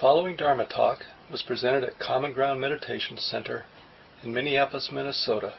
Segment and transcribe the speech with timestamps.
[0.00, 0.98] following Dharma talk
[1.30, 3.64] was presented at Common Ground Meditation Center
[4.22, 5.54] in Minneapolis, Minnesota,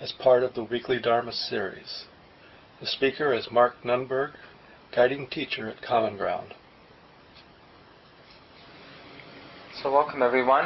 [0.00, 2.04] as part of the weekly Dharma series.
[2.80, 4.32] The speaker is Mark Nunberg,
[4.94, 6.54] guiding teacher at Common Ground.
[9.82, 10.64] So, welcome everyone.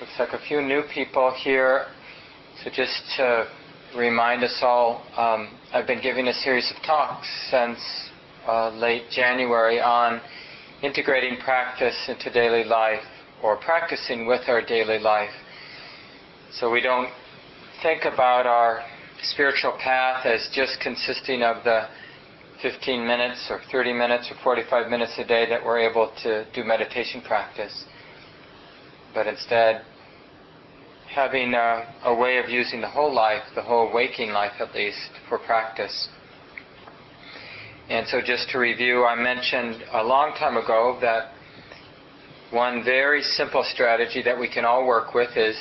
[0.00, 1.86] Looks like a few new people here.
[2.64, 3.46] So, just to
[3.96, 8.05] remind us all, um, I've been giving a series of talks since
[8.46, 10.20] uh, late January on
[10.82, 13.02] integrating practice into daily life
[13.42, 15.34] or practicing with our daily life.
[16.52, 17.08] So we don't
[17.82, 18.82] think about our
[19.22, 21.88] spiritual path as just consisting of the
[22.62, 26.64] 15 minutes or 30 minutes or 45 minutes a day that we're able to do
[26.64, 27.84] meditation practice,
[29.14, 29.82] but instead
[31.14, 35.10] having a, a way of using the whole life, the whole waking life at least,
[35.28, 36.08] for practice.
[37.88, 41.30] And so, just to review, I mentioned a long time ago that
[42.50, 45.56] one very simple strategy that we can all work with is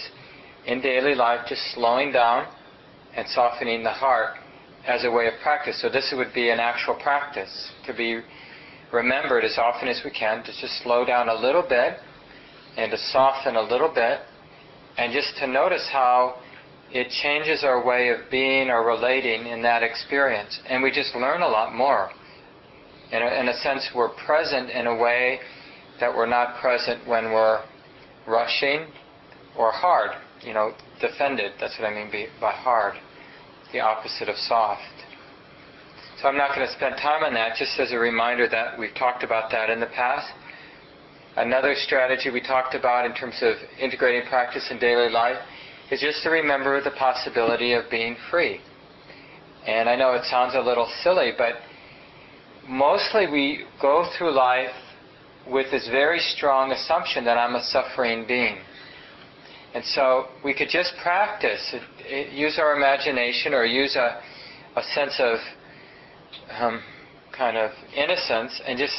[0.65, 2.47] in daily life just slowing down
[3.15, 4.37] and softening the heart
[4.87, 5.79] as a way of practice.
[5.79, 8.21] So, this would be an actual practice to be
[8.91, 11.99] remembered as often as we can to just slow down a little bit
[12.75, 14.21] and to soften a little bit
[14.97, 16.37] and just to notice how
[16.95, 20.61] it changes our way of being or relating in that experience.
[20.69, 22.09] And we just learn a lot more.
[23.11, 25.39] In a, in a sense, we're present in a way
[25.99, 27.61] that we're not present when we're
[28.25, 28.87] rushing
[29.57, 30.11] or hard.
[30.41, 31.51] You know, defended.
[31.59, 32.95] That's what I mean by hard.
[33.73, 34.81] The opposite of soft.
[36.21, 38.95] So I'm not going to spend time on that, just as a reminder that we've
[38.95, 40.31] talked about that in the past.
[41.35, 45.35] Another strategy we talked about in terms of integrating practice in daily life
[45.91, 48.59] is just to remember the possibility of being free.
[49.67, 51.55] And I know it sounds a little silly, but
[52.67, 54.75] mostly we go through life
[55.47, 58.57] with this very strong assumption that I'm a suffering being.
[59.73, 61.75] And so we could just practice,
[62.31, 64.21] use our imagination or use a,
[64.75, 65.37] a sense of
[66.57, 66.81] um,
[67.37, 68.95] kind of innocence and just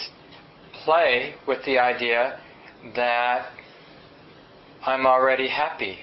[0.85, 2.39] play with the idea
[2.95, 3.47] that
[4.85, 5.99] I'm already happy.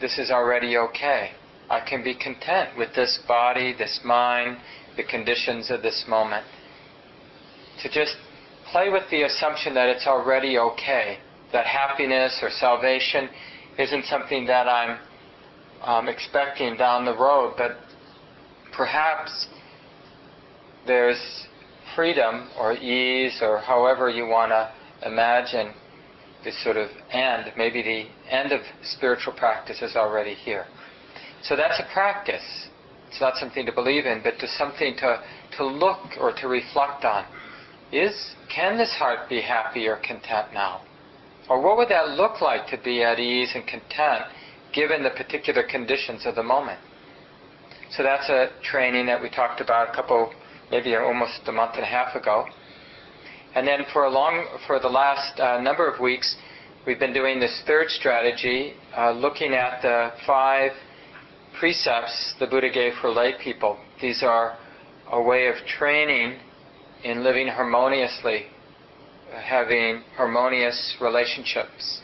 [0.00, 1.32] This is already okay.
[1.68, 4.56] I can be content with this body, this mind,
[4.96, 6.44] the conditions of this moment.
[7.82, 8.16] To just
[8.72, 11.18] play with the assumption that it's already okay,
[11.52, 13.28] that happiness or salvation
[13.78, 14.98] isn't something that I'm
[15.82, 17.76] um, expecting down the road, but
[18.72, 19.48] perhaps
[20.86, 21.46] there's
[21.94, 24.72] freedom or ease or however you want to
[25.06, 25.72] imagine
[26.44, 27.52] this sort of end.
[27.56, 30.66] Maybe the end of spiritual practice is already here.
[31.42, 32.68] So that's a practice.
[33.08, 35.22] It's not something to believe in, but to something to,
[35.56, 37.24] to look or to reflect on.
[37.92, 40.82] Is can this heart be happy or content now?
[41.48, 44.26] Or what would that look like to be at ease and content
[44.72, 46.78] given the particular conditions of the moment?
[47.90, 50.32] So that's a training that we talked about a couple
[50.70, 52.46] maybe almost a month and a half ago.
[53.54, 56.36] And then for a long, for the last uh, number of weeks,
[56.86, 60.72] we've been doing this third strategy, uh, looking at the five
[61.58, 63.76] precepts the Buddha gave for lay people.
[64.00, 64.56] These are
[65.10, 66.38] a way of training
[67.02, 68.46] in living harmoniously,
[69.32, 72.00] having harmonious relationships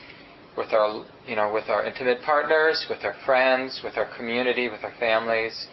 [0.57, 4.83] with our, you know, with our intimate partners, with our friends, with our community, with
[4.83, 5.69] our families,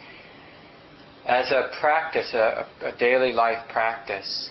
[1.26, 4.50] as a practice, a, a daily life practice.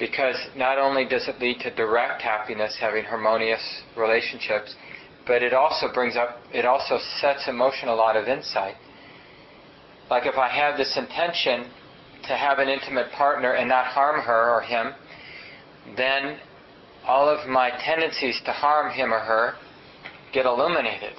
[0.00, 4.74] Because not only does it lead to direct happiness, having harmonious relationships,
[5.26, 8.74] but it also brings up, it also sets in motion a lot of insight.
[10.10, 11.70] Like if I have this intention
[12.26, 14.94] to have an intimate partner and not harm her or him,
[15.96, 16.38] then
[17.06, 19.54] all of my tendencies to harm him or her
[20.32, 21.14] get illuminated.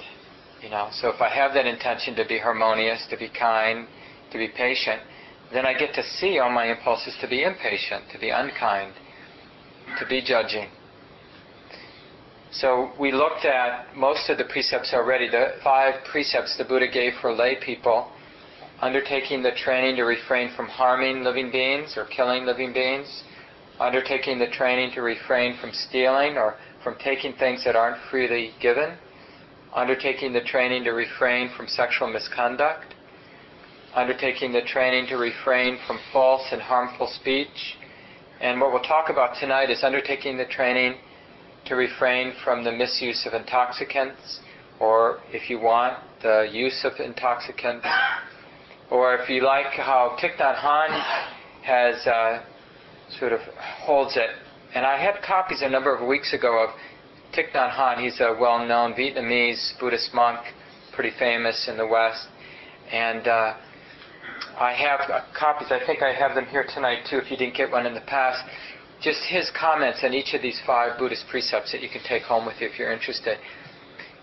[0.60, 3.86] You know, so if I have that intention to be harmonious, to be kind,
[4.32, 5.00] to be patient,
[5.52, 8.94] then I get to see all my impulses to be impatient, to be unkind,
[9.98, 10.68] to be judging.
[12.50, 17.14] So we looked at most of the precepts already, the five precepts the Buddha gave
[17.20, 18.10] for lay people,
[18.80, 23.22] undertaking the training to refrain from harming living beings or killing living beings,
[23.80, 28.98] undertaking the training to refrain from stealing or from taking things that aren't freely given,
[29.74, 32.94] undertaking the training to refrain from sexual misconduct,
[33.94, 37.76] undertaking the training to refrain from false and harmful speech.
[38.40, 40.94] And what we'll talk about tonight is undertaking the training
[41.66, 44.40] to refrain from the misuse of intoxicants,
[44.80, 47.86] or if you want, the use of intoxicants.
[48.90, 51.26] Or if you like how Thich Nhat Hanh
[51.62, 52.42] has uh,
[53.18, 54.30] sort of holds it.
[54.74, 56.70] And I had copies a number of weeks ago of
[57.34, 58.02] Thich Nhat Hanh.
[58.02, 60.40] He's a well-known Vietnamese Buddhist monk,
[60.92, 62.26] pretty famous in the West.
[62.90, 63.54] And uh,
[64.58, 65.00] I have
[65.38, 65.68] copies.
[65.70, 67.18] I think I have them here tonight too.
[67.18, 68.44] If you didn't get one in the past,
[69.00, 72.46] just his comments on each of these five Buddhist precepts that you can take home
[72.46, 73.38] with you if you're interested.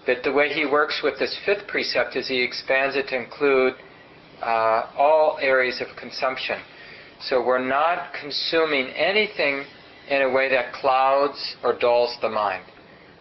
[0.06, 3.74] But the way he works with this fifth precept is he expands it to include
[4.42, 6.60] uh, all areas of consumption.
[7.22, 9.66] So we're not consuming anything
[10.10, 12.64] in a way that clouds or dulls the mind,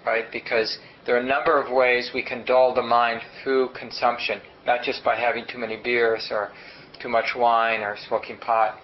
[0.07, 0.27] right?
[0.31, 4.83] Because there are a number of ways we can dull the mind through consumption, not
[4.83, 6.53] just by having too many beers or
[7.01, 8.79] too much wine or smoking pot.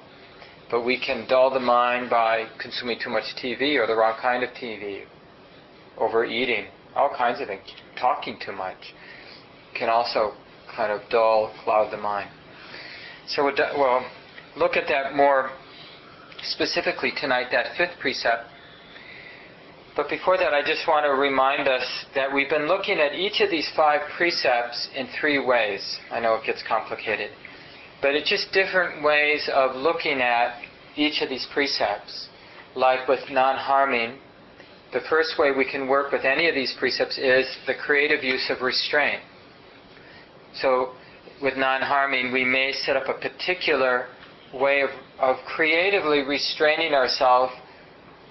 [0.71, 4.43] But we can dull the mind by consuming too much TV or the wrong kind
[4.43, 5.05] of TV,
[5.99, 6.67] overeating,
[6.97, 7.63] all kinds of things.
[8.01, 8.95] Talking too much
[9.75, 10.33] can also
[10.75, 12.31] kind of dull, cloud the mind.
[13.27, 14.05] So we'll
[14.57, 15.51] look at that more
[16.43, 18.47] specifically tonight, that fifth precept.
[19.97, 23.41] But before that, I just want to remind us that we've been looking at each
[23.41, 25.99] of these five precepts in three ways.
[26.11, 27.31] I know it gets complicated.
[28.05, 30.61] But it's just different ways of looking at
[30.95, 32.29] each of these precepts.
[32.77, 34.19] Like with non harming,
[34.93, 38.51] the first way we can work with any of these precepts is the creative use
[38.51, 39.23] of restraint.
[40.53, 40.93] So,
[41.41, 44.09] with non harming, we may set up a particular
[44.53, 47.55] way of, of creatively restraining ourselves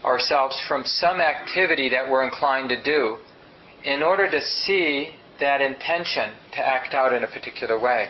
[0.05, 3.17] ourselves from some activity that we're inclined to do
[3.83, 8.09] in order to see that intention to act out in a particular way.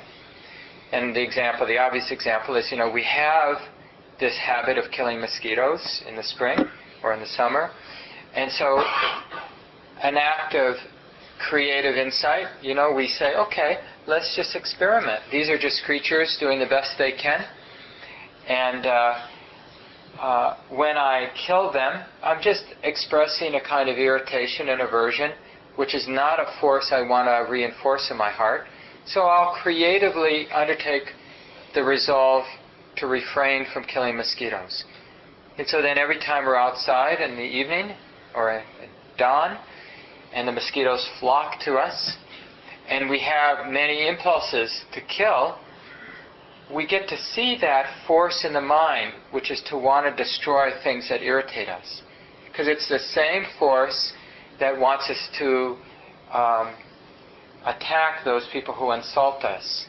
[0.94, 3.58] And the example, the obvious example is, you know, we have
[4.20, 6.60] this habit of killing mosquitoes in the spring
[7.04, 7.72] or in the summer.
[8.36, 8.78] And so
[10.04, 10.76] an act of
[11.50, 15.24] creative insight, you know, we say, okay, let's just experiment.
[15.32, 17.44] These are just creatures doing the best they can.
[18.48, 19.14] And uh,
[20.22, 25.32] uh, when I kill them, I'm just expressing a kind of irritation and aversion,
[25.76, 28.68] which is not a force I want to reinforce in my heart.
[29.06, 31.04] So I'll creatively undertake
[31.74, 32.46] the resolve
[32.98, 34.84] to refrain from killing mosquitoes.
[35.58, 37.96] And so then every time we're outside in the evening
[38.34, 38.66] or at
[39.18, 39.58] dawn,
[40.34, 42.18] and the mosquitoes flock to us,
[42.90, 45.58] and we have many impulses to kill,
[46.74, 50.70] we get to see that force in the mind, which is to want to destroy
[50.84, 52.02] things that irritate us.
[52.48, 54.14] Because it's the same force
[54.60, 55.78] that wants us to
[56.34, 56.74] um,
[57.66, 59.86] attack those people who insult us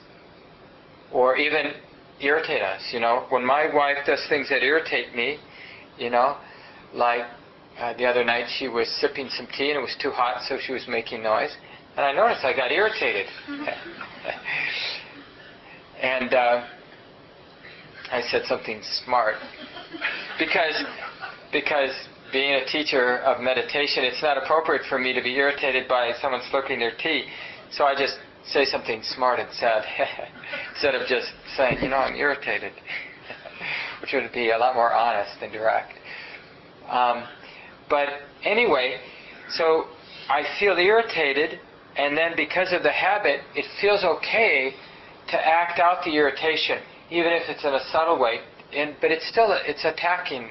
[1.13, 1.73] or even
[2.21, 2.81] irritate us.
[2.93, 5.39] You know, when my wife does things that irritate me,
[5.99, 6.37] you know,
[6.93, 7.23] like
[7.79, 10.59] uh, the other night she was sipping some tea and it was too hot, so
[10.65, 11.51] she was making noise,
[11.97, 13.27] and I noticed I got irritated.
[16.01, 16.67] and uh,
[18.13, 19.37] I said something smart
[20.39, 20.85] because
[21.53, 21.91] because
[22.33, 26.41] being a teacher of meditation, it's not appropriate for me to be irritated by someone
[26.53, 27.27] slurping their tea.
[27.77, 29.83] So I just say something smart and sad
[30.73, 32.73] instead of just saying, you know, I'm irritated,
[34.01, 35.93] which would be a lot more honest and direct.
[36.89, 37.25] Um,
[37.91, 38.09] but
[38.45, 39.01] anyway,
[39.51, 39.87] so
[40.29, 41.59] I feel irritated,
[41.97, 44.75] and then because of the habit, it feels okay
[45.31, 46.79] to act out the irritation,
[47.11, 48.39] even if it's in a subtle way.
[48.73, 50.51] And, but it's still it's attacking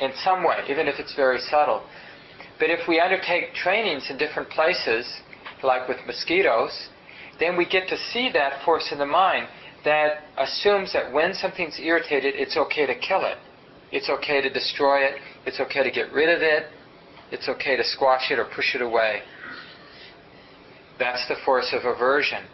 [0.00, 1.82] in some way, even if it's very subtle.
[2.60, 5.06] But if we undertake trainings in different places,
[5.62, 6.88] like with mosquitoes,
[7.38, 9.48] then we get to see that force in the mind
[9.84, 13.38] that assumes that when something's irritated, it's okay to kill it.
[13.92, 15.14] It's okay to destroy it.
[15.46, 16.66] It's okay to get rid of it.
[17.32, 19.22] It's okay to squash it or push it away.
[20.98, 22.44] That's the force of aversion.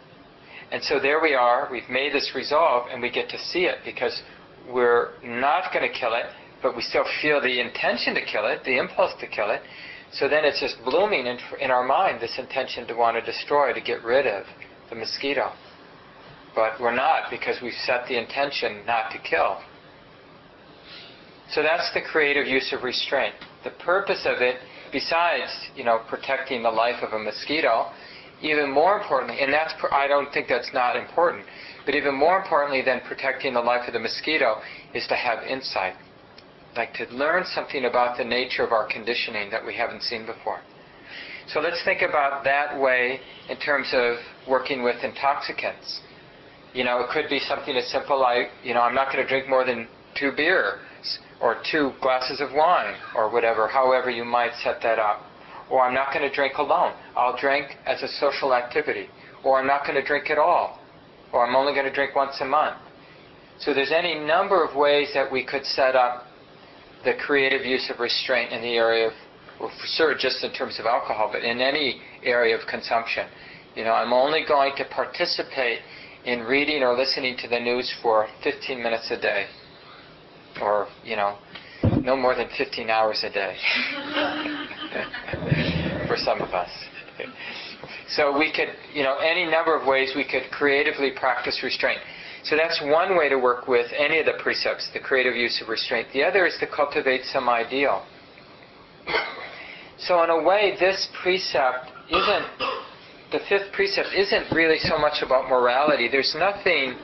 [0.71, 3.79] And so there we are, we've made this resolve, and we get to see it
[3.85, 4.21] because
[4.71, 6.25] we're not going to kill it,
[6.61, 9.61] but we still feel the intention to kill it, the impulse to kill it,
[10.11, 13.73] so then it's just blooming in, in our mind, this intention to want to destroy,
[13.73, 14.45] to get rid of
[14.89, 15.51] the mosquito.
[16.55, 19.59] But we're not because we've set the intention not to kill.
[21.51, 23.35] So that's the creative use of restraint.
[23.63, 24.57] The purpose of it,
[24.91, 27.91] besides, you know, protecting the life of a mosquito,
[28.41, 31.45] even more importantly, and that's, I don't think that's not important,
[31.85, 34.61] but even more importantly than protecting the life of the mosquito
[34.93, 35.95] is to have insight
[36.77, 40.61] like to learn something about the nature of our conditioning that we haven't seen before.
[41.47, 43.19] So let's think about that way
[43.49, 44.17] in terms of
[44.47, 46.01] working with intoxicants.
[46.73, 49.27] You know, it could be something as simple like, you know, I'm not going to
[49.27, 49.87] drink more than
[50.19, 50.79] two beers
[51.41, 55.21] or two glasses of wine or whatever, however you might set that up.
[55.69, 56.93] Or I'm not going to drink alone.
[57.15, 59.07] I'll drink as a social activity.
[59.43, 60.79] Or I'm not going to drink at all.
[61.33, 62.77] Or I'm only going to drink once a month.
[63.59, 66.26] So there's any number of ways that we could set up
[67.03, 69.13] the creative use of restraint in the area of,
[69.59, 73.27] well, for sure, just in terms of alcohol, but in any area of consumption.
[73.75, 75.79] You know, I'm only going to participate
[76.25, 79.45] in reading or listening to the news for 15 minutes a day,
[80.61, 81.37] or you know,
[82.01, 83.55] no more than 15 hours a day
[86.07, 86.69] for some of us.
[88.09, 91.99] So we could, you know, any number of ways we could creatively practice restraint.
[92.49, 95.67] So that's one way to work with any of the precepts, the creative use of
[95.67, 96.07] restraint.
[96.13, 98.05] The other is to cultivate some ideal.
[99.99, 102.45] So in a way, this precept isn't,
[103.33, 106.07] the fifth precept isn't really so much about morality.
[106.09, 106.95] There's nothing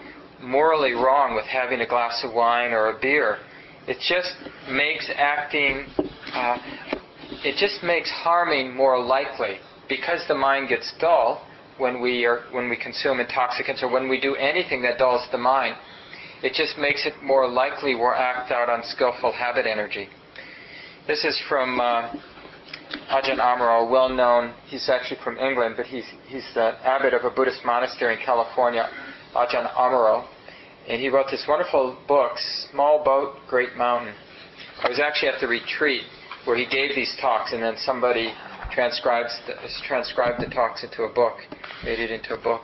[0.41, 3.39] morally wrong with having a glass of wine or a beer.
[3.85, 4.35] It just
[4.71, 5.87] makes acting,
[6.33, 6.57] uh,
[7.43, 9.57] it just makes harming more likely
[9.89, 11.45] because the mind gets dull
[11.77, 15.37] when we are when we consume intoxicants or when we do anything that dulls the
[15.37, 15.75] mind.
[16.41, 20.09] It just makes it more likely we'll act out on skillful habit energy.
[21.07, 22.11] This is from uh,
[23.09, 24.53] Ajahn Amaro, well known.
[24.67, 28.89] He's actually from England, but he's he's the abbot of a Buddhist monastery in California,
[29.35, 30.25] Ajahn Amaro,
[30.87, 32.33] and he wrote this wonderful book,
[32.71, 34.13] Small Boat, Great Mountain.
[34.83, 36.03] I was actually at the retreat
[36.45, 38.33] where he gave these talks, and then somebody
[38.73, 39.53] transcribes the,
[39.87, 41.37] transcribed the talks into a book,
[41.83, 42.61] made it into a book.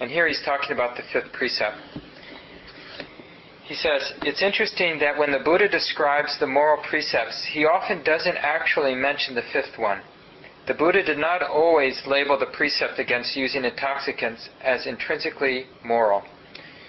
[0.00, 1.76] And here he's talking about the fifth precept.
[3.64, 8.36] He says, It's interesting that when the Buddha describes the moral precepts, he often doesn't
[8.36, 10.00] actually mention the fifth one.
[10.66, 16.22] The Buddha did not always label the precept against using intoxicants as intrinsically moral.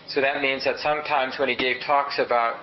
[0.08, 2.56] So that means that sometimes when he gave talks about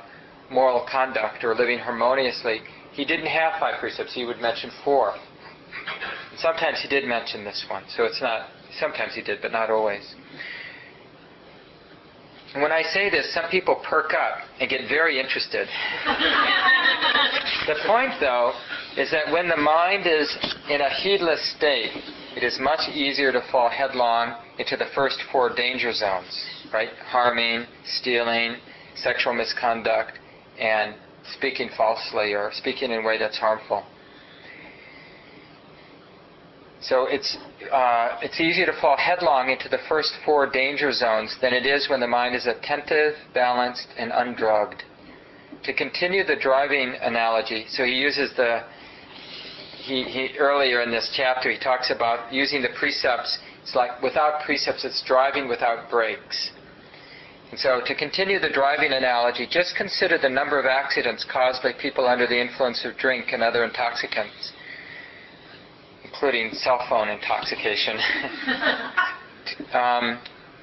[0.51, 2.61] moral conduct or living harmoniously,
[2.93, 5.15] he didn't have five precepts, he would mention four.
[6.39, 10.15] Sometimes he did mention this one, so it's not, sometimes he did, but not always.
[12.55, 15.69] And when I say this, some people perk up and get very interested.
[17.67, 18.53] the point, though,
[18.97, 20.35] is that when the mind is
[20.71, 21.91] in a heedless state,
[22.37, 26.91] it is much easier to fall headlong into the first four danger zones, right?
[27.05, 28.57] Harming, stealing,
[28.95, 30.13] sexual misconduct,
[30.59, 30.95] and
[31.37, 33.85] speaking falsely or speaking in a way that's harmful.
[36.89, 37.37] So it's,
[37.73, 41.89] uh, it's easier to fall headlong into the first four danger zones than it is
[41.91, 44.85] when the mind is attentive, balanced, and undrugged.
[45.65, 48.63] To continue the driving analogy, so he uses the,
[49.83, 53.37] he, he, earlier in this chapter, he talks about using the precepts.
[53.63, 56.53] It's like without precepts, it's driving without brakes.
[57.51, 61.73] And so, to continue the driving analogy, just consider the number of accidents caused by
[61.73, 64.53] people under the influence of drink and other intoxicants
[66.17, 67.97] including cell phone intoxication.
[69.75, 70.19] um,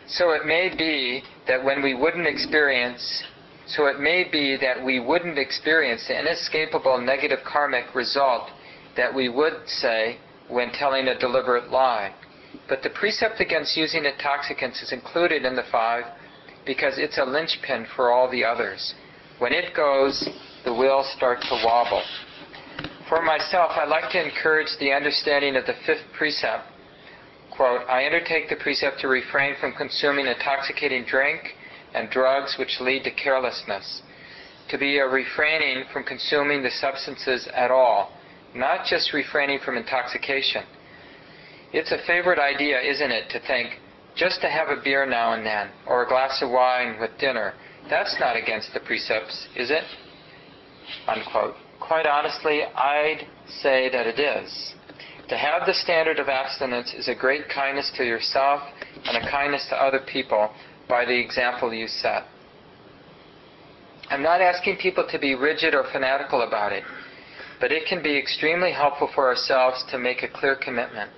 [0.07, 3.23] so it may be that when we wouldn't experience,
[3.67, 8.49] so it may be that we wouldn't experience the inescapable negative karmic result
[8.97, 10.17] that we would say
[10.49, 12.13] when telling a deliberate lie.
[12.67, 16.05] But the precept against using intoxicants is included in the five
[16.65, 18.93] because it's a linchpin for all the others.
[19.39, 20.27] When it goes,
[20.65, 22.03] the will starts to wobble.
[23.09, 26.63] For myself, I like to encourage the understanding of the fifth precept.
[27.51, 31.55] Quote, I undertake the precept to refrain from consuming intoxicating drink
[31.93, 34.01] and drugs which lead to carelessness.
[34.69, 38.13] To be a refraining from consuming the substances at all,
[38.55, 40.63] not just refraining from intoxication.
[41.73, 43.79] It's a favorite idea, isn't it, to think,
[44.15, 47.53] just to have a beer now and then, or a glass of wine with dinner,
[47.89, 49.83] that's not against the precepts, is it?
[51.07, 51.55] Unquote
[51.87, 53.27] quite honestly, I'd
[53.61, 54.73] say that it is.
[55.29, 58.61] To have the standard of abstinence is a great kindness to yourself
[59.05, 60.49] and a kindness to other people
[60.87, 62.23] by the example you set.
[64.09, 66.83] I'm not asking people to be rigid or fanatical about it,
[67.59, 71.09] but it can be extremely helpful for ourselves to make a clear commitment.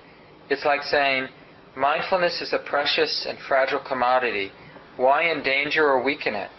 [0.50, 1.28] It's like saying,
[1.76, 4.52] mindfulness is a precious and fragile commodity.
[4.98, 6.50] Why endanger or weaken it?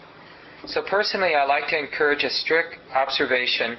[0.65, 3.77] So personally, I like to encourage a strict observation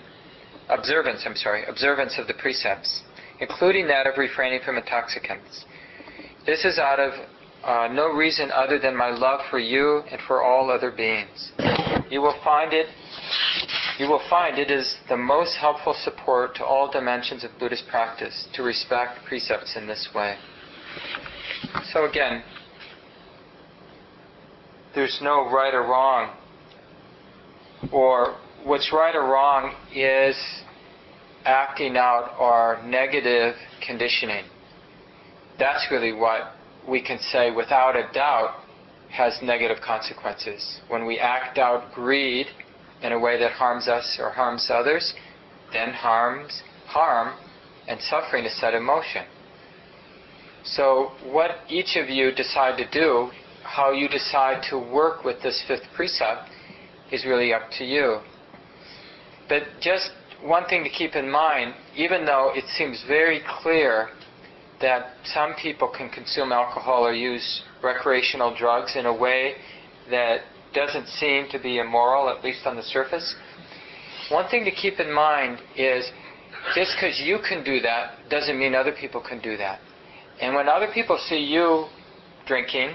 [0.69, 3.03] observance, I'm sorry, observance of the precepts,
[3.41, 5.65] including that of refraining from intoxicants.
[6.47, 7.13] This is out of
[7.65, 11.53] uh, no reason other than my love for you and for all other beings.
[12.11, 12.87] You will find it
[13.99, 18.47] you will find it is the most helpful support to all dimensions of Buddhist practice
[18.55, 20.37] to respect precepts in this way.
[21.93, 22.45] So again,
[24.95, 26.37] there's no right or wrong
[27.91, 28.37] or
[28.69, 30.37] what's right or wrong is
[31.47, 34.45] acting out our negative conditioning.
[35.59, 36.53] That's really what
[36.87, 38.57] we can say without a doubt
[39.09, 40.83] has negative consequences.
[40.89, 42.47] When we act out greed
[43.03, 45.15] in a way that harms us or harms others,
[45.73, 47.39] then harms, harm
[47.89, 49.25] and suffering is set in motion.
[50.63, 53.31] So, what each of you decide to do,
[53.63, 56.51] how you decide to work with this fifth precept,
[57.11, 58.19] is really up to you.
[59.49, 60.11] But just
[60.43, 64.11] one thing to keep in mind, even though it seems very clear
[64.81, 69.55] that some people can consume alcohol or use recreational drugs in a way
[70.11, 70.41] that
[70.75, 73.35] doesn't seem to be immoral, at least on the surface,
[74.31, 76.11] one thing to keep in mind is
[76.75, 79.81] just because you can do that doesn't mean other people can do that.
[80.41, 81.87] And when other people see you
[82.47, 82.91] drinking,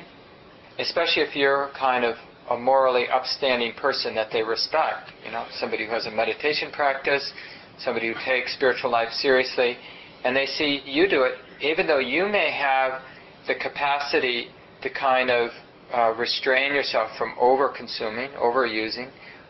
[0.80, 2.16] especially if you're kind of
[2.54, 7.34] a morally upstanding person that they respect, you know, somebody who has a meditation practice,
[7.80, 9.76] somebody who takes spiritual life seriously,
[10.24, 13.02] and they see you do it, even though you may have
[13.48, 14.50] the capacity
[14.84, 15.50] to kind of
[15.94, 19.10] uh, restrain yourself from over consuming, overusing,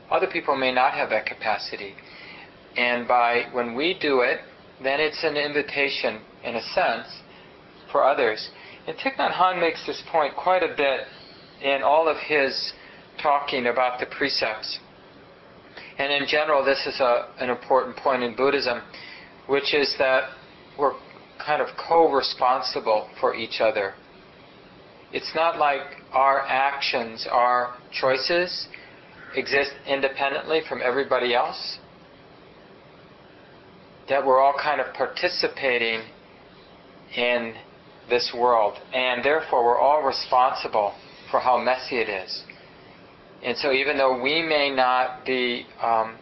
[0.09, 1.93] other people may not have that capacity.
[2.77, 4.39] And by when we do it,
[4.81, 7.07] then it's an invitation, in a sense,
[7.91, 8.49] for others.
[8.87, 11.01] And Thich Nhat Hanh makes this point quite a bit
[11.61, 12.73] in all of his
[13.21, 14.79] talking about the precepts.
[15.97, 18.81] And in general, this is a, an important point in Buddhism,
[19.47, 20.29] which is that
[20.77, 20.93] we're
[21.45, 23.93] kind of co-responsible for each other.
[25.11, 28.67] It's not like our actions, our choices
[29.35, 31.77] exist independently from everybody else.
[34.09, 36.01] That we're all kind of participating
[37.15, 37.53] in
[38.09, 40.93] this world, and therefore we're all responsible
[41.31, 42.43] for how messy it is.
[43.43, 46.17] And so, even though we may not be um,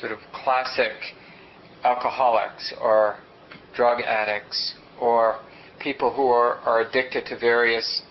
[0.00, 0.92] sort of classic
[1.84, 3.18] alcoholics or
[3.76, 5.40] drug addicts or
[5.78, 8.02] people who are, are addicted to various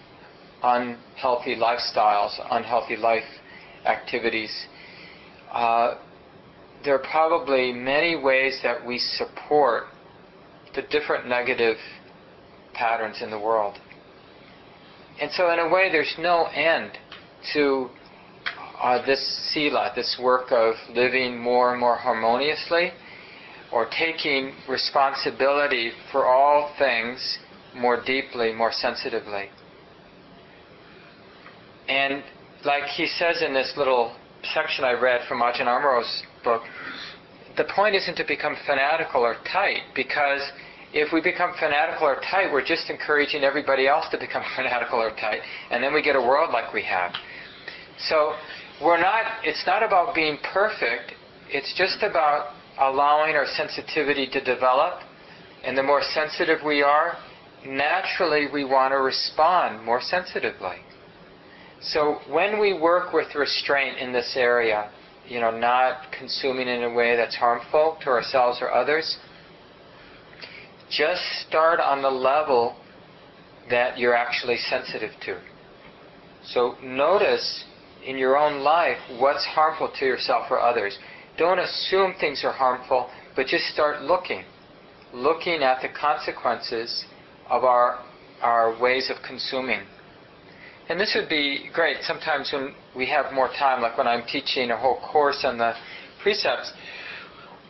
[0.63, 3.23] unhealthy lifestyles, unhealthy life
[3.85, 4.67] activities,
[5.51, 5.95] uh,
[6.85, 9.85] there are probably many ways that we support
[10.75, 11.77] the different negative
[12.73, 13.79] patterns in the world.
[15.19, 16.91] And so, in a way, there's no end
[17.53, 17.89] to
[18.81, 22.91] uh, this sila, this work of living more and more harmoniously,
[23.71, 27.39] or taking responsibility for all things
[27.75, 29.49] more deeply, more sensitively.
[31.87, 32.23] And
[32.65, 34.15] like he says in this little
[34.53, 36.61] section I read from Ajahn Amaro's book,
[37.55, 40.41] the point isn't to become fanatical or tight, because
[40.93, 45.11] if we become fanatical or tight, we're just encouraging everybody else to become fanatical or
[45.11, 47.11] tight, and then we get a world like we have.
[48.09, 48.33] So
[48.81, 51.13] we're not, it's not about being perfect,
[51.49, 55.01] it's just about allowing our sensitivity to develop.
[55.63, 57.17] And the more sensitive we are,
[57.65, 60.77] naturally we want to respond more sensitively.
[61.81, 64.91] So when we work with restraint in this area,
[65.27, 69.17] you know, not consuming in a way that's harmful to ourselves or others,
[70.89, 72.77] just start on the level
[73.69, 75.39] that you're actually sensitive to.
[76.45, 77.65] So notice
[78.07, 80.97] in your own life what's harmful to yourself or others.
[81.37, 84.43] Don't assume things are harmful, but just start looking.
[85.13, 87.05] Looking at the consequences
[87.49, 88.03] of our,
[88.41, 89.81] our ways of consuming.
[90.89, 94.71] And this would be great sometimes when we have more time, like when I'm teaching
[94.71, 95.73] a whole course on the
[96.23, 96.71] precepts.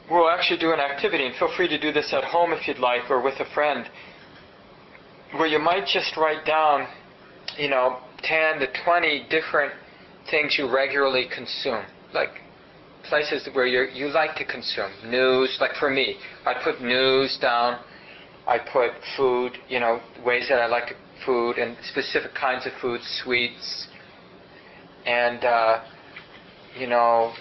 [0.09, 2.79] We'll actually do an activity, and feel free to do this at home if you'd
[2.79, 3.89] like, or with a friend,
[5.35, 6.87] where you might just write down,
[7.57, 9.73] you know, 10 to 20 different
[10.29, 12.29] things you regularly consume, like
[13.03, 15.57] places where you you like to consume news.
[15.59, 17.79] Like for me, I put news down.
[18.47, 22.71] I put food, you know, ways that I like to food and specific kinds of
[22.81, 23.87] food, sweets,
[25.05, 25.83] and uh,
[26.77, 27.33] you know,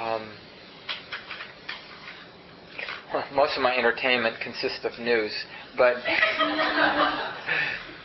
[0.00, 0.32] um,
[3.34, 5.32] most of my entertainment consists of news,
[5.76, 5.94] but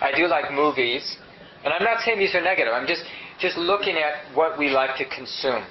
[0.01, 1.17] I do like movies.
[1.63, 2.73] And I'm not saying these are negative.
[2.73, 3.03] I'm just
[3.39, 5.65] just looking at what we like to consume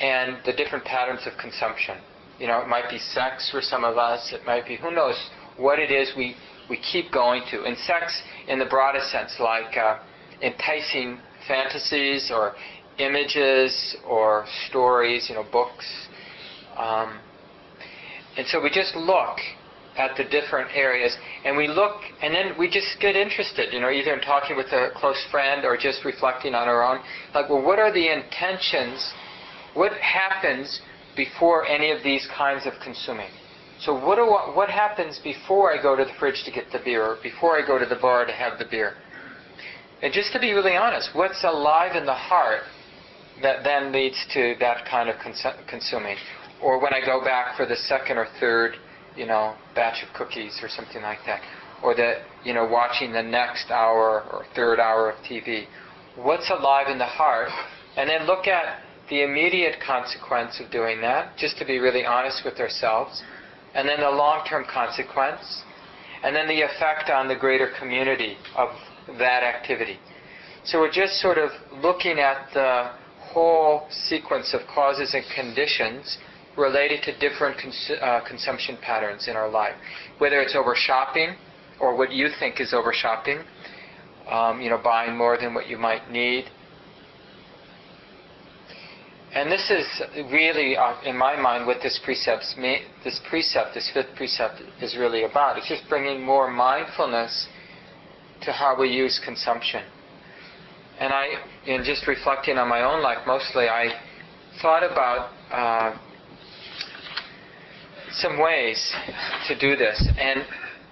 [0.00, 1.98] and the different patterns of consumption.
[2.38, 4.32] You know, it might be sex for some of us.
[4.32, 6.34] It might be who knows what it is we
[6.68, 7.64] we keep going to.
[7.64, 9.98] And sex, in the broadest sense, like uh,
[10.42, 12.54] enticing fantasies or
[12.98, 15.86] images or stories, you know, books.
[16.76, 17.18] Um,
[18.36, 19.38] and so we just look
[19.96, 21.16] at the different areas.
[21.44, 24.66] And we look and then we just get interested you know either in talking with
[24.66, 27.02] a close friend or just reflecting on our own.
[27.34, 29.12] Like well what are the intentions?
[29.74, 30.80] What happens
[31.16, 33.30] before any of these kinds of consuming?
[33.80, 36.78] So what do I, what happens before I go to the fridge to get the
[36.84, 38.94] beer or before I go to the bar to have the beer?
[40.02, 42.62] And just to be really honest what's alive in the heart
[43.42, 46.16] that then leads to that kind of cons- consuming.
[46.62, 48.76] Or when I go back for the second or third,
[49.16, 51.40] you know, batch of cookies or something like that.
[51.82, 55.66] Or that, you know, watching the next hour or third hour of TV.
[56.16, 57.50] What's alive in the heart?
[57.96, 62.42] And then look at the immediate consequence of doing that, just to be really honest
[62.44, 63.22] with ourselves.
[63.74, 65.62] And then the long term consequence.
[66.22, 68.70] And then the effect on the greater community of
[69.18, 69.98] that activity.
[70.64, 71.50] So we're just sort of
[71.82, 76.16] looking at the whole sequence of causes and conditions
[76.56, 79.74] related to different cons- uh, consumption patterns in our life.
[80.18, 81.36] Whether it's over shopping
[81.80, 83.40] or what you think is over shopping,
[84.30, 86.46] um, you know, buying more than what you might need.
[89.34, 89.86] And this is
[90.30, 92.44] really, uh, in my mind, what this precept,
[93.02, 95.58] this precept, this fifth precept, is really about.
[95.58, 97.48] It's just bringing more mindfulness
[98.42, 99.82] to how we use consumption.
[101.00, 101.26] And I,
[101.66, 104.00] in just reflecting on my own life, mostly I
[104.62, 105.98] thought about uh,
[108.18, 108.92] some ways
[109.48, 110.08] to do this.
[110.18, 110.44] And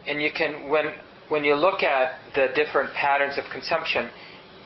[0.06, 0.94] and you can when
[1.28, 4.10] when you look at the different patterns of consumption,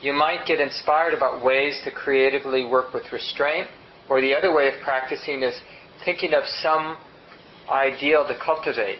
[0.01, 3.67] you might get inspired about ways to creatively work with restraint.
[4.09, 5.53] Or the other way of practicing is
[6.05, 6.97] thinking of some
[7.69, 8.99] ideal to cultivate,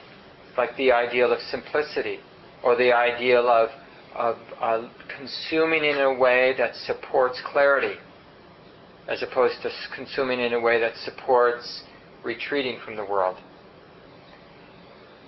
[0.57, 2.19] like the ideal of simplicity,
[2.63, 3.69] or the ideal of
[4.15, 7.95] of uh, consuming in a way that supports clarity,
[9.07, 11.83] as opposed to consuming in a way that supports
[12.23, 13.37] retreating from the world.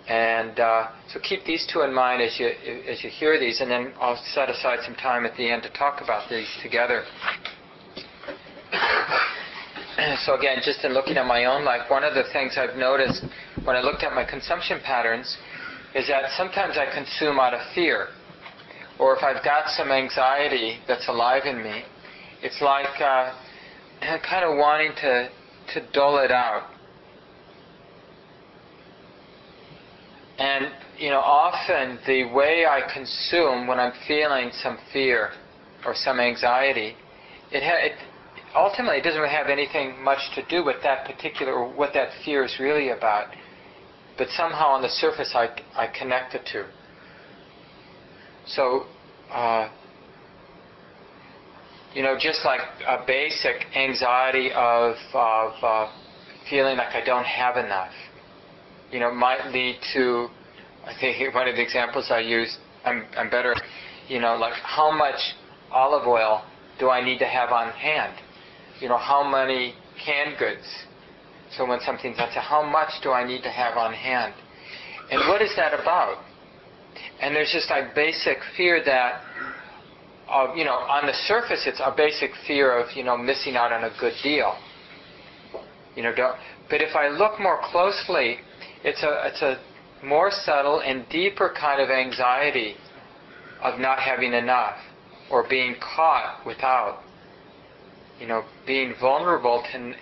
[0.10, 2.48] And uh, so keep these two in mind as you
[2.88, 5.70] as you hear these, and then I'll set aside some time at the end to
[5.70, 7.04] talk about these together.
[10.26, 13.24] so again, just in looking at my own life, one of the things I've noticed
[13.64, 15.38] when I looked at my consumption patterns
[15.94, 18.08] is that sometimes I consume out of fear
[19.00, 21.84] or if I've got some anxiety that's alive in me,
[22.44, 23.34] it's like uh,
[24.30, 25.30] kind of wanting to,
[25.74, 26.68] to dull it out.
[30.40, 35.32] And, you know, often the way I consume when I'm feeling some fear
[35.86, 36.96] or some anxiety,
[37.52, 37.92] it, ha- it
[38.56, 42.10] ultimately it doesn't really have anything much to do with that particular, or what that
[42.24, 43.28] fear is really about.
[44.18, 46.66] But somehow on the surface I, I connect the two.
[48.48, 48.86] So,
[49.32, 49.70] uh,
[51.94, 55.92] you know, just like a basic anxiety of, of uh,
[56.50, 57.92] feeling like I don't have enough,
[58.92, 60.28] you know, might lead to,
[60.86, 63.56] I think one of the examples I use, I'm, I'm better,
[64.08, 65.20] you know, like how much
[65.72, 66.44] olive oil
[66.80, 68.14] do I need to have on hand?
[68.80, 69.74] You know, how many
[70.04, 70.66] canned goods?
[71.56, 74.34] So when something's on sale, how much do I need to have on hand?
[75.12, 76.24] And what is that about?
[77.20, 79.22] And there's just a basic fear that,
[80.30, 83.72] uh, you know, on the surface, it's a basic fear of, you know, missing out
[83.72, 84.56] on a good deal.
[85.96, 86.36] You know, don't,
[86.70, 88.38] but if I look more closely,
[88.84, 89.60] it's a, it's a
[90.06, 92.76] more subtle and deeper kind of anxiety
[93.62, 94.78] of not having enough
[95.30, 97.02] or being caught without.
[98.20, 99.94] You know, being vulnerable to,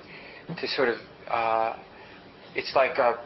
[0.55, 0.97] to sort of,
[1.29, 1.75] uh,
[2.55, 3.19] it's like a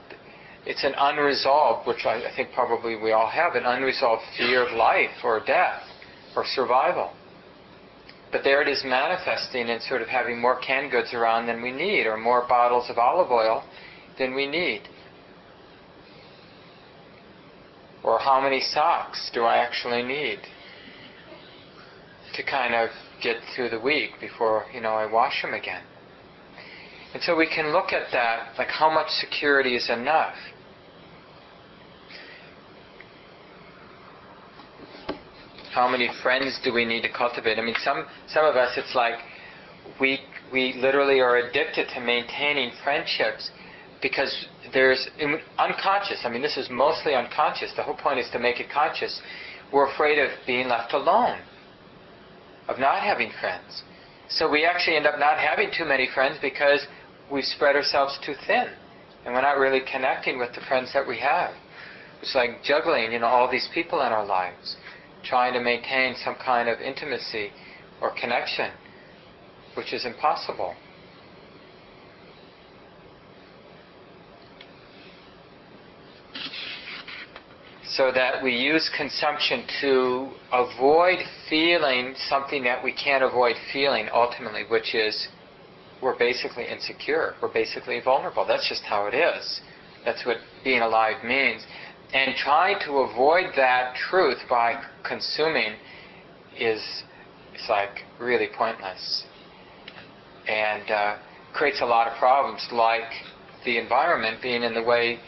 [0.65, 4.75] it's an unresolved, which I, I think probably we all have, an unresolved fear of
[4.75, 5.81] life or death
[6.35, 7.11] or survival.
[8.31, 11.71] But there it is manifesting in sort of having more canned goods around than we
[11.71, 13.63] need, or more bottles of olive oil
[14.17, 14.83] than we need.
[18.03, 20.39] Or how many socks do I actually need
[22.33, 22.89] to kind of
[23.21, 25.83] get through the week before, you know, I wash them again?
[27.13, 30.35] And so we can look at that, like how much security is enough.
[35.73, 37.57] How many friends do we need to cultivate?
[37.57, 39.15] I mean, some some of us, it's like
[39.99, 40.19] we
[40.51, 43.51] we literally are addicted to maintaining friendships
[44.01, 45.07] because there's
[45.57, 46.21] unconscious.
[46.23, 47.71] I mean, this is mostly unconscious.
[47.75, 49.21] The whole point is to make it conscious.
[49.71, 51.39] We're afraid of being left alone,
[52.67, 53.83] of not having friends.
[54.29, 56.85] So we actually end up not having too many friends because
[57.31, 58.67] we've spread ourselves too thin,
[59.25, 61.53] and we're not really connecting with the friends that we have.
[62.21, 64.75] It's like juggling, you know, all these people in our lives
[65.23, 67.51] trying to maintain some kind of intimacy
[68.01, 68.71] or connection,
[69.75, 70.75] which is impossible.
[77.97, 84.63] So that we use consumption to avoid feeling something that we can't avoid feeling ultimately,
[84.69, 85.27] which is
[86.01, 87.35] we're basically insecure.
[87.41, 88.45] We're basically vulnerable.
[88.47, 89.61] That's just how it is.
[90.05, 91.65] That's what being alive means.
[92.13, 95.73] And trying to avoid that truth by consuming
[96.57, 96.81] is
[97.53, 99.25] it's like really pointless.
[100.47, 101.17] and uh,
[101.53, 103.11] creates a lot of problems, like
[103.65, 105.19] the environment being in the way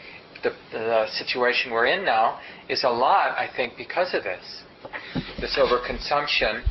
[0.44, 4.62] the, the situation we're in now is a lot, I think, because of this.
[5.40, 6.62] This overconsumption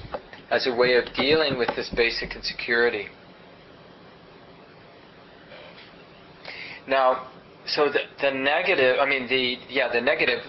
[0.51, 3.07] as a way of dealing with this basic insecurity.
[6.87, 7.27] Now,
[7.65, 10.39] so the, the negative, I mean, the, yeah, the negative,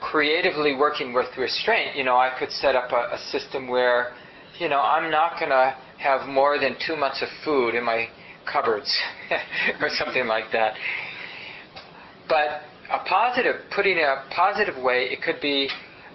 [0.00, 4.12] creatively working with restraint, you know, I could set up a, a system where,
[4.58, 8.08] you know, I'm not going to have more than two months of food in my
[8.50, 8.96] cupboards
[9.80, 10.74] or something like that.
[12.28, 15.68] But a positive, putting it a positive way, it could be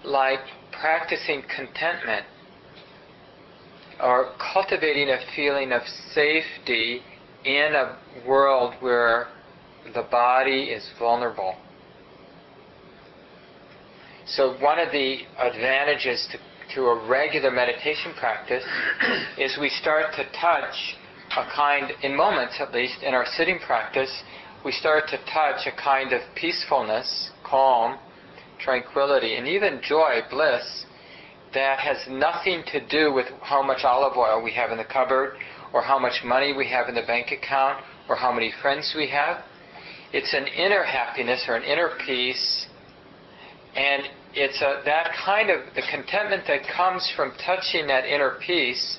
[0.03, 0.39] like
[0.71, 2.25] practicing contentment
[4.01, 5.81] or cultivating a feeling of
[6.13, 7.01] safety
[7.45, 9.27] in a world where
[9.93, 11.55] the body is vulnerable.
[14.27, 18.63] So, one of the advantages to, to a regular meditation practice
[19.37, 20.97] is we start to touch
[21.37, 24.11] a kind, in moments at least, in our sitting practice,
[24.65, 27.99] we start to touch a kind of peacefulness, calm,
[28.59, 30.87] tranquility, and even joy, bliss,
[31.53, 35.35] that has nothing to do with how much olive oil we have in the cupboard,
[35.71, 39.07] or how much money we have in the bank account, or how many friends we
[39.07, 39.43] have.
[40.11, 42.65] It's an inner happiness or an inner peace,
[43.75, 44.01] and
[44.33, 48.97] it's a, that kind of the contentment that comes from touching that inner peace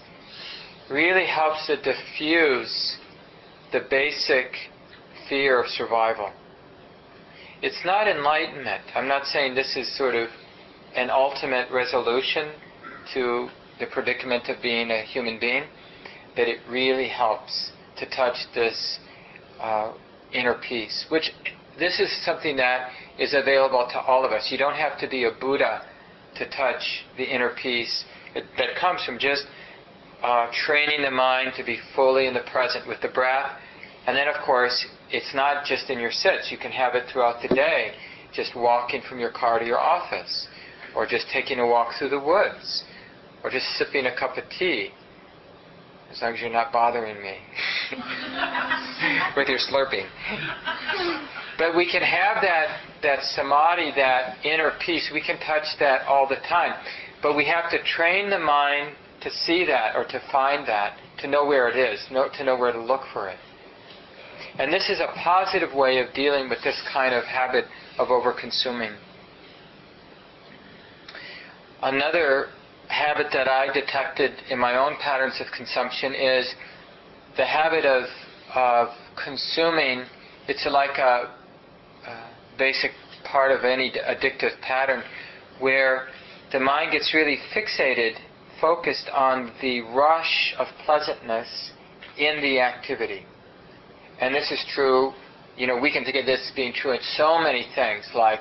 [0.88, 2.98] really helps to diffuse
[3.72, 4.52] the basic
[5.28, 6.32] fear of survival.
[7.62, 8.82] It's not enlightenment.
[8.94, 10.28] I'm not saying this is sort of
[10.94, 12.52] an ultimate resolution
[13.14, 15.64] to the predicament of being a human being,
[16.34, 18.98] but it really helps to touch this
[19.60, 19.92] uh,
[20.32, 21.32] inner peace, which
[21.78, 24.48] this is something that is available to all of us.
[24.50, 25.82] You don't have to be a Buddha
[26.36, 29.44] to touch the inner peace that comes from just
[30.22, 33.58] uh, training the mind to be fully in the present with the breath.
[34.06, 36.50] And then, of course, it's not just in your sits.
[36.50, 37.92] You can have it throughout the day,
[38.32, 40.48] just walking from your car to your office,
[40.94, 42.84] or just taking a walk through the woods,
[43.44, 44.90] or just sipping a cup of tea,
[46.10, 47.38] as long as you're not bothering me
[49.36, 50.06] with your slurping.
[51.58, 55.10] But we can have that, that samadhi, that inner peace.
[55.12, 56.74] We can touch that all the time.
[57.22, 61.26] But we have to train the mind to see that or to find that, to
[61.26, 63.38] know where it is, know, to know where to look for it.
[64.58, 67.66] And this is a positive way of dealing with this kind of habit
[67.98, 68.96] of overconsuming.
[71.82, 72.48] Another
[72.88, 76.54] habit that I detected in my own patterns of consumption is
[77.36, 78.04] the habit of,
[78.54, 78.88] of
[79.22, 80.04] consuming.
[80.48, 81.34] It's like a,
[82.06, 82.92] a basic
[83.24, 85.02] part of any addictive pattern
[85.60, 86.08] where
[86.52, 88.14] the mind gets really fixated
[88.60, 91.72] focused on the rush of pleasantness
[92.16, 93.26] in the activity.
[94.20, 95.12] And this is true,
[95.56, 98.40] you know, we can think of this as being true in so many things, like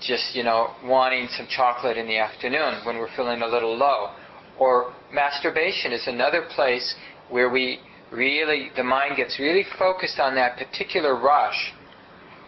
[0.00, 4.10] just, you know, wanting some chocolate in the afternoon when we're feeling a little low.
[4.58, 6.94] Or masturbation is another place
[7.30, 11.72] where we really, the mind gets really focused on that particular rush.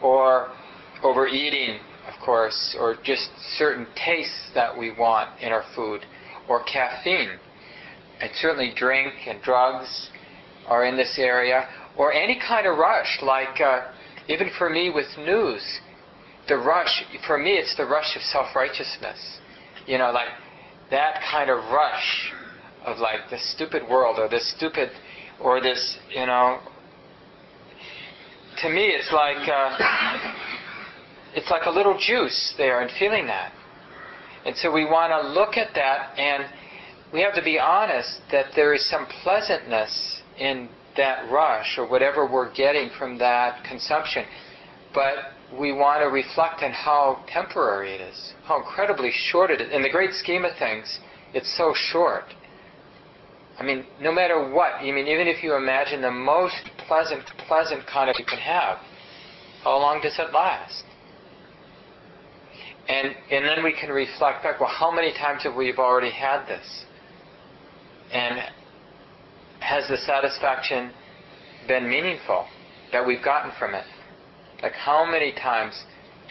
[0.02, 0.48] Or
[1.02, 6.02] overeating, of course, or just certain tastes that we want in our food
[6.48, 7.38] or caffeine.
[8.20, 10.10] And certainly drink and drugs
[10.66, 13.90] are in this area, or any kind of rush, like uh,
[14.28, 15.80] even for me with news,
[16.48, 19.38] the rush, for me it's the rush of self-righteousness.
[19.86, 20.28] You know, like
[20.90, 22.32] that kind of rush
[22.84, 24.90] of like this stupid world or this stupid,
[25.40, 26.60] or this, you know,
[28.62, 30.34] to me it's like, uh,
[31.34, 33.52] it's like a little juice there and feeling that.
[34.44, 36.44] And so we want to look at that and
[37.12, 42.26] we have to be honest that there is some pleasantness in that rush or whatever
[42.26, 44.24] we're getting from that consumption.
[44.94, 45.14] But
[45.58, 49.72] we want to reflect on how temporary it is, how incredibly short it is.
[49.72, 50.98] In the great scheme of things,
[51.34, 52.24] it's so short.
[53.58, 57.86] I mean, no matter what, I mean, even if you imagine the most pleasant, pleasant
[57.86, 58.78] kind of you can have,
[59.62, 60.84] how long does it last?
[62.88, 66.46] And, and then we can reflect back, well, how many times have we already had
[66.46, 66.84] this?
[68.12, 68.40] And
[69.62, 70.92] has the satisfaction
[71.68, 72.46] been meaningful
[72.92, 73.84] that we've gotten from it?
[74.62, 75.84] Like, how many times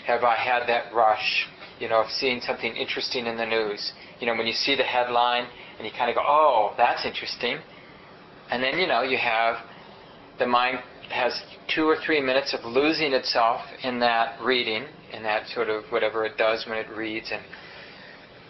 [0.06, 1.48] have I had that rush,
[1.80, 3.94] you know, of seeing something interesting in the news?
[4.20, 7.58] You know, when you see the headline and you kind of go, oh, that's interesting.
[8.50, 9.58] And then, you know, you have
[10.39, 11.41] the mind has
[11.74, 16.26] two or three minutes of losing itself in that reading, in that sort of whatever
[16.26, 17.41] it does when it reads and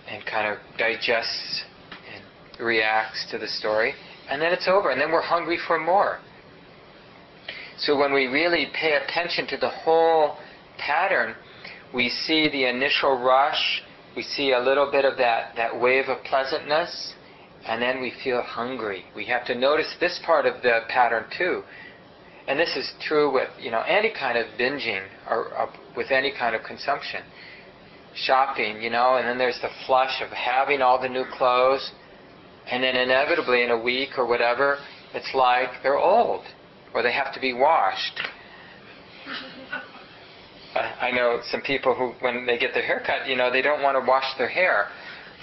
[0.08, 1.64] and kind of digests
[2.14, 3.94] and reacts to the story.
[4.32, 6.20] And then it's over, and then we're hungry for more.
[7.78, 10.38] So when we really pay attention to the whole
[10.78, 11.36] pattern,
[11.94, 13.84] we see the initial rush,
[14.16, 17.14] we see a little bit of that, that wave of pleasantness,
[17.66, 19.04] and then we feel hungry.
[19.16, 21.64] We have to notice this part of the pattern too.
[22.48, 26.34] And this is true with you know any kind of binging or, or with any
[26.38, 27.22] kind of consumption.
[28.16, 31.92] Shopping, you know, and then there's the flush of having all the new clothes,
[32.70, 34.78] and then inevitably in a week or whatever,
[35.14, 36.44] it's like they're old
[36.94, 38.22] or they have to be washed.
[40.76, 43.82] I know some people who, when they get their hair cut, you know, they don't
[43.82, 44.88] want to wash their hair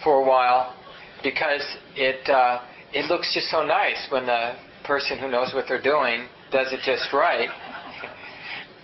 [0.03, 0.75] for a while
[1.23, 1.63] because
[1.97, 2.61] it uh,
[2.93, 4.55] it looks just so nice when the
[4.85, 7.49] person who knows what they're doing does it just right.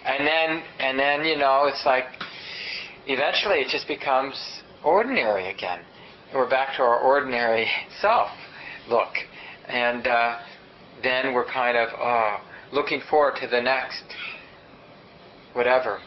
[0.04, 2.04] And then and then you know it's like
[3.06, 4.34] eventually it just becomes
[4.84, 5.80] ordinary again.
[6.32, 7.68] We're back to our ordinary
[8.00, 8.28] self
[8.88, 9.12] look,
[9.68, 10.38] and uh,
[11.02, 12.38] then we're kind of oh,
[12.72, 14.02] looking forward to the next
[15.52, 16.00] whatever.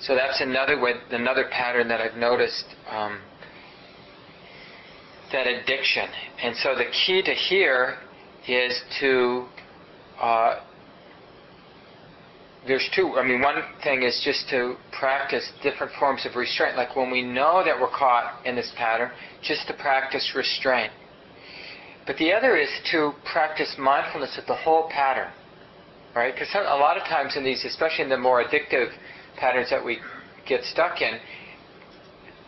[0.00, 2.66] So that's another way, another pattern that I've noticed.
[2.88, 3.20] Um,
[5.32, 6.08] that addiction,
[6.42, 7.98] and so the key to here
[8.46, 9.46] is to.
[10.20, 10.60] Uh,
[12.66, 13.14] there's two.
[13.16, 16.76] I mean, one thing is just to practice different forms of restraint.
[16.76, 19.10] Like when we know that we're caught in this pattern,
[19.42, 20.92] just to practice restraint.
[22.06, 25.30] But the other is to practice mindfulness of the whole pattern,
[26.14, 26.34] right?
[26.34, 28.90] Because a lot of times in these, especially in the more addictive
[29.36, 29.98] patterns that we
[30.46, 31.18] get stuck in,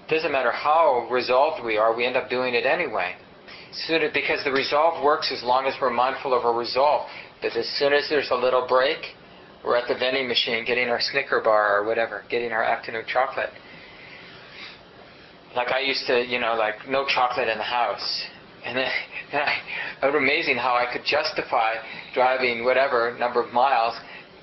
[0.08, 3.14] doesn't matter how resolved we are, we end up doing it anyway.
[4.12, 7.08] Because the resolve works as long as we're mindful of our resolve.
[7.40, 8.98] But as soon as there's a little break,
[9.64, 13.50] we're at the vending machine getting our Snicker bar or whatever, getting our afternoon chocolate.
[15.54, 18.24] Like I used to, you know, like no chocolate in the house.
[18.64, 18.88] And then,
[19.32, 21.74] it was amazing how I could justify
[22.14, 23.94] driving whatever number of miles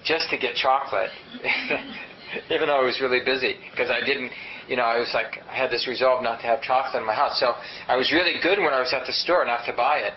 [0.05, 1.09] just to get chocolate.
[2.49, 4.31] even though I was really busy, because I didn't,
[4.67, 7.15] you know, I was like, I had this resolve not to have chocolate in my
[7.15, 7.39] house.
[7.39, 7.53] So
[7.87, 10.13] I was really good when I was at the store not to buy it,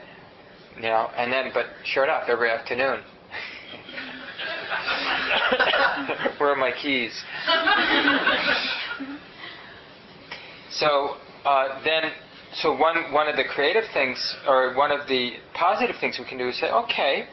[0.77, 3.01] you know, and then, but sure enough, every afternoon.
[6.39, 7.13] Where are my keys?
[10.71, 12.13] so uh, then,
[12.55, 16.39] so one one of the creative things, or one of the positive things we can
[16.39, 17.27] do is say, okay,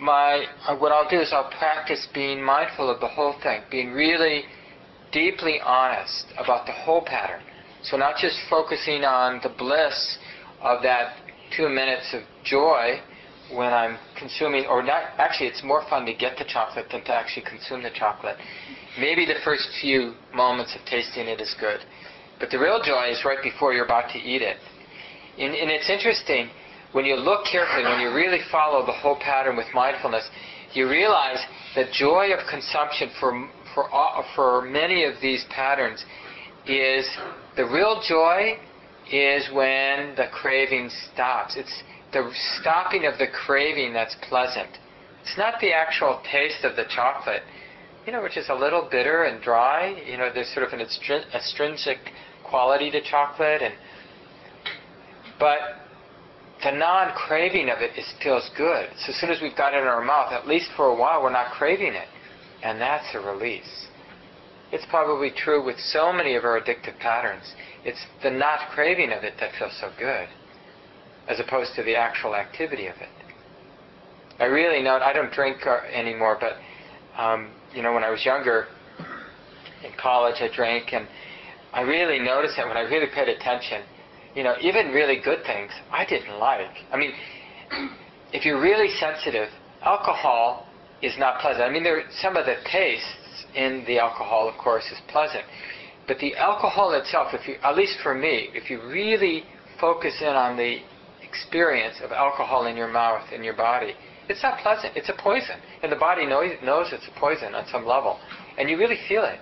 [0.00, 3.92] my uh, what I'll do is I'll practice being mindful of the whole thing, being
[3.92, 4.44] really
[5.12, 7.40] deeply honest about the whole pattern.
[7.82, 10.18] So not just focusing on the bliss
[10.60, 11.16] of that
[11.56, 13.00] two minutes of joy
[13.54, 15.02] when I'm consuming, or not.
[15.18, 18.36] Actually, it's more fun to get the chocolate than to actually consume the chocolate.
[18.98, 21.80] Maybe the first few moments of tasting it is good,
[22.40, 24.56] but the real joy is right before you're about to eat it.
[25.38, 26.48] And, and it's interesting
[26.92, 30.28] when you look carefully, when you really follow the whole pattern with mindfulness,
[30.72, 31.38] you realize
[31.74, 36.04] that joy of consumption for, for, uh, for many of these patterns
[36.66, 37.06] is
[37.56, 38.58] the real joy
[39.12, 41.56] is when the craving stops.
[41.56, 41.82] It's
[42.16, 44.70] the stopping of the craving that's pleasant.
[45.22, 47.42] It's not the actual taste of the chocolate,
[48.06, 50.02] you know, which is a little bitter and dry.
[50.08, 51.98] You know, there's sort of an astringent
[52.42, 53.74] quality to chocolate, and
[55.38, 55.58] but
[56.64, 57.90] the non-craving of it
[58.22, 58.88] feels good.
[58.98, 61.22] So as soon as we've got it in our mouth, at least for a while,
[61.22, 62.08] we're not craving it.
[62.62, 63.88] And that's a release.
[64.72, 67.52] It's probably true with so many of our addictive patterns.
[67.84, 70.28] It's the not craving of it that feels so good,
[71.28, 73.08] as opposed to the actual activity of it.
[74.38, 76.54] I really know, I don't drink uh, anymore, but,
[77.20, 78.66] um, you know, when I was younger,
[79.86, 81.06] in college, I drank, and
[81.72, 83.82] I really noticed that when I really paid attention,
[84.34, 86.76] you know, even really good things I didn't like.
[86.92, 87.12] I mean,
[88.32, 89.48] if you're really sensitive,
[89.82, 90.66] alcohol
[91.02, 91.64] is not pleasant.
[91.64, 95.44] I mean, there some of the tastes in the alcohol, of course, is pleasant,
[96.06, 99.44] but the alcohol itself, if you, at least for me, if you really
[99.80, 100.78] focus in on the
[101.36, 103.92] experience of alcohol in your mouth in your body,
[104.28, 104.96] it's not pleasant.
[104.96, 108.18] It's a poison, and the body knows, knows it's a poison on some level,
[108.58, 109.38] and you really feel it.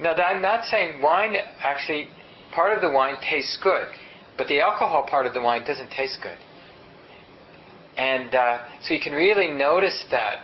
[0.00, 2.08] Now, I'm not saying wine actually.
[2.52, 3.88] Part of the wine tastes good
[4.36, 6.38] but the alcohol part of the wine doesn't taste good.
[7.96, 10.40] And uh, so you can really notice that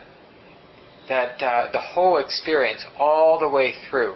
[1.08, 4.14] that uh, the whole experience all the way through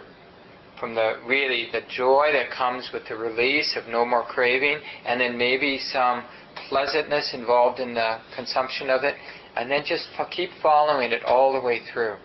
[0.79, 5.19] from the really the joy that comes with the release of no more craving and
[5.19, 6.23] then maybe some
[6.69, 9.15] pleasantness involved in the consumption of it
[9.55, 12.15] and then just keep following it all the way through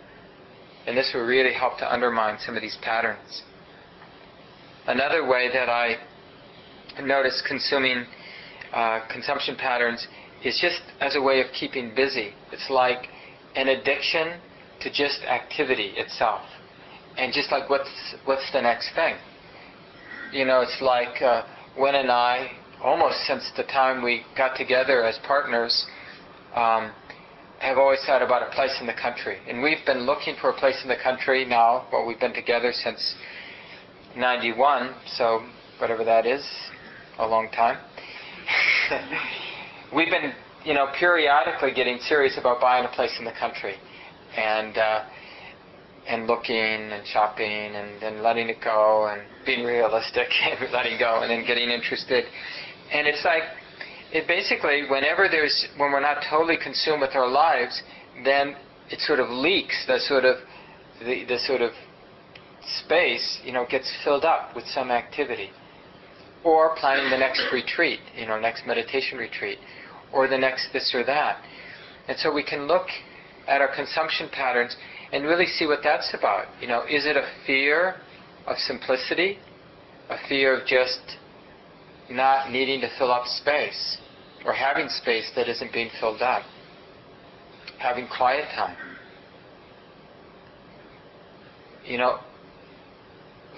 [0.86, 3.42] and this will really help to undermine some of these patterns
[4.86, 5.96] another way that i
[7.02, 8.04] notice consuming
[8.72, 10.06] uh, consumption patterns
[10.44, 12.32] is just as a way of keeping busy.
[12.52, 13.08] It's like
[13.56, 14.40] an addiction
[14.80, 16.42] to just activity itself,
[17.18, 19.16] and just like what's what's the next thing.
[20.32, 21.42] You know, it's like uh,
[21.78, 22.52] Wen and I,
[22.82, 25.86] almost since the time we got together as partners,
[26.54, 26.92] um,
[27.60, 30.54] have always thought about a place in the country, and we've been looking for a
[30.54, 31.86] place in the country now.
[31.92, 33.14] Well, we've been together since
[34.16, 35.46] '91, so
[35.78, 36.42] whatever that is,
[37.18, 37.78] a long time.
[39.94, 40.32] we've been,
[40.64, 43.74] you know, periodically getting serious about buying a place in the country,
[44.36, 45.04] and uh,
[46.08, 51.20] and looking and shopping and then letting it go and being realistic and letting go
[51.22, 52.24] and then getting interested.
[52.92, 53.42] And it's like,
[54.12, 57.82] it basically, whenever there's, when we're not totally consumed with our lives,
[58.24, 58.56] then
[58.90, 60.36] it sort of leaks, the sort of,
[61.00, 61.70] the, the sort of
[62.84, 65.50] space, you know, gets filled up with some activity.
[66.42, 69.58] Or planning the next retreat, you know, next meditation retreat,
[70.12, 71.42] or the next this or that.
[72.08, 72.86] And so we can look
[73.46, 74.76] at our consumption patterns
[75.12, 76.46] and really see what that's about.
[76.60, 77.96] You know, is it a fear
[78.46, 79.38] of simplicity,
[80.08, 81.00] a fear of just
[82.10, 83.98] not needing to fill up space,
[84.44, 86.42] or having space that isn't being filled up,
[87.78, 88.76] having quiet time?
[91.84, 92.18] You know,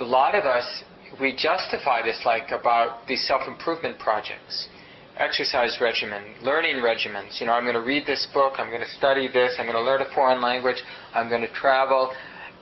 [0.00, 0.84] a lot of us
[1.20, 4.68] we justify this like about these self-improvement projects
[5.18, 7.40] exercise regimen, learning regimens.
[7.40, 9.76] You know, I'm going to read this book, I'm going to study this, I'm going
[9.76, 10.82] to learn a foreign language,
[11.14, 12.12] I'm going to travel.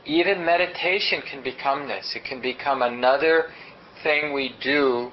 [0.04, 2.12] Even meditation can become this.
[2.16, 3.44] It can become another
[4.02, 5.10] thing we do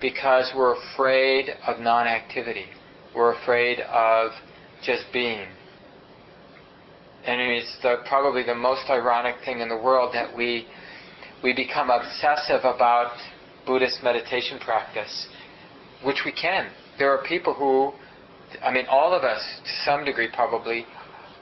[0.00, 2.66] because we're afraid of non activity.
[3.14, 4.32] We're afraid of
[4.82, 5.46] just being.
[7.24, 10.66] And it's the, probably the most ironic thing in the world that we,
[11.42, 13.12] we become obsessive about
[13.66, 15.26] Buddhist meditation practice
[16.02, 16.70] which we can.
[16.98, 17.92] There are people who,
[18.62, 20.86] I mean, all of us, to some degree probably,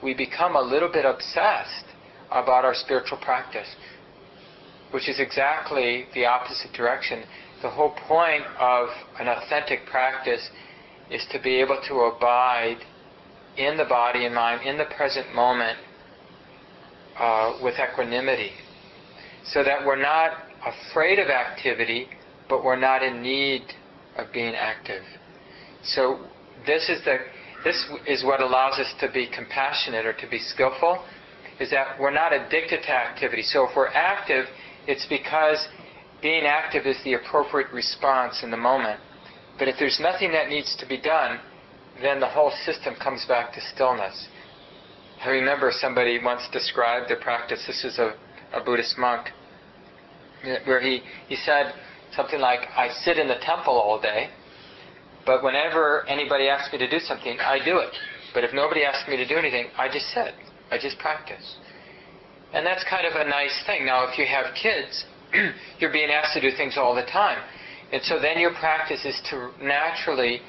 [0.03, 1.85] we become a little bit obsessed
[2.31, 3.67] about our spiritual practice,
[4.91, 7.23] which is exactly the opposite direction.
[7.61, 8.89] The whole point of
[9.19, 10.49] an authentic practice
[11.09, 12.77] is to be able to abide
[13.57, 15.77] in the body and mind, in the present moment,
[17.17, 18.51] uh, with equanimity,
[19.43, 20.33] so that we're not
[20.65, 22.07] afraid of activity,
[22.47, 23.63] but we're not in need
[24.17, 25.01] of being active.
[25.83, 26.19] So
[26.65, 27.17] this is the
[27.63, 31.03] this is what allows us to be compassionate or to be skillful,
[31.59, 33.41] is that we're not addicted to activity.
[33.41, 34.45] So if we're active,
[34.85, 35.67] it's because
[36.21, 38.99] being active is the appropriate response in the moment.
[39.59, 41.39] But if there's nothing that needs to be done,
[42.01, 44.27] then the whole system comes back to stillness.
[45.23, 48.13] I remember somebody once described the practice, this is a,
[48.53, 49.29] a Buddhist monk,
[50.65, 51.73] where he, he said,
[52.15, 54.29] something like, I sit in the temple all day,
[55.25, 57.93] but whenever anybody asks me to do something, I do it.
[58.33, 60.33] But if nobody asks me to do anything, I just sit.
[60.71, 61.57] I just practice.
[62.53, 63.85] And that's kind of a nice thing.
[63.85, 65.05] Now, if you have kids,
[65.79, 67.39] you're being asked to do things all the time.
[67.91, 70.41] And so then your practice is to naturally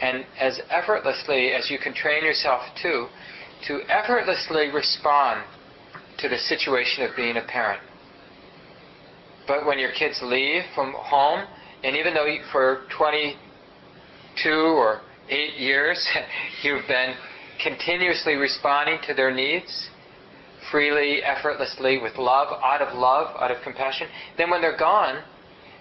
[0.00, 3.06] and as effortlessly as you can train yourself to,
[3.68, 5.44] to effortlessly respond
[6.18, 7.80] to the situation of being a parent.
[9.46, 11.46] But when your kids leave from home,
[11.84, 16.08] and even though you, for 22 or 8 years
[16.62, 17.14] you've been
[17.62, 19.88] continuously responding to their needs,
[20.72, 25.22] freely, effortlessly, with love, out of love, out of compassion, then when they're gone,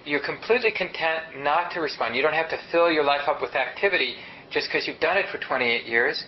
[0.06, 2.16] you're completely content not to respond.
[2.16, 4.16] You don't have to fill your life up with activity
[4.52, 6.24] just because you've done it for 28 years.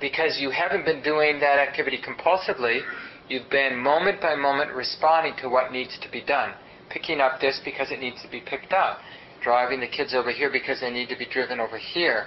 [0.00, 2.82] Because you haven't been doing that activity compulsively,
[3.28, 6.52] You've been moment by moment responding to what needs to be done.
[6.90, 8.98] Picking up this because it needs to be picked up.
[9.42, 12.26] Driving the kids over here because they need to be driven over here.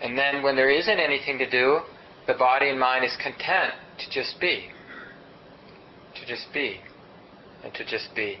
[0.00, 1.80] And then when there isn't anything to do,
[2.28, 4.68] the body and mind is content to just be.
[6.20, 6.76] To just be.
[7.64, 8.38] And to just be.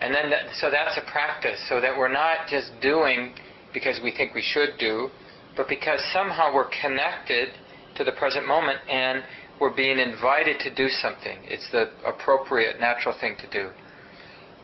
[0.00, 3.34] And then, that, so that's a practice, so that we're not just doing
[3.72, 5.08] because we think we should do,
[5.56, 7.48] but because somehow we're connected
[7.96, 9.22] to the present moment and
[9.60, 11.38] we're being invited to do something.
[11.44, 13.70] It's the appropriate, natural thing to do.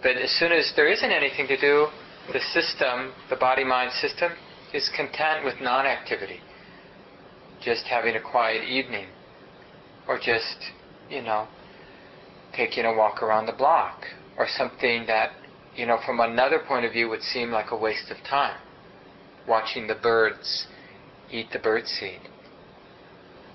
[0.03, 1.89] But as soon as there isn't anything to do,
[2.33, 4.33] the system, the body mind system,
[4.75, 6.41] is content with non activity.
[7.67, 9.09] Just having a quiet evening.
[10.09, 10.57] Or just,
[11.11, 11.49] you know,
[12.55, 14.05] taking a walk around the block.
[14.39, 15.33] Or something that,
[15.75, 18.57] you know, from another point of view would seem like a waste of time.
[19.47, 20.67] Watching the birds
[21.31, 22.21] eat the birdseed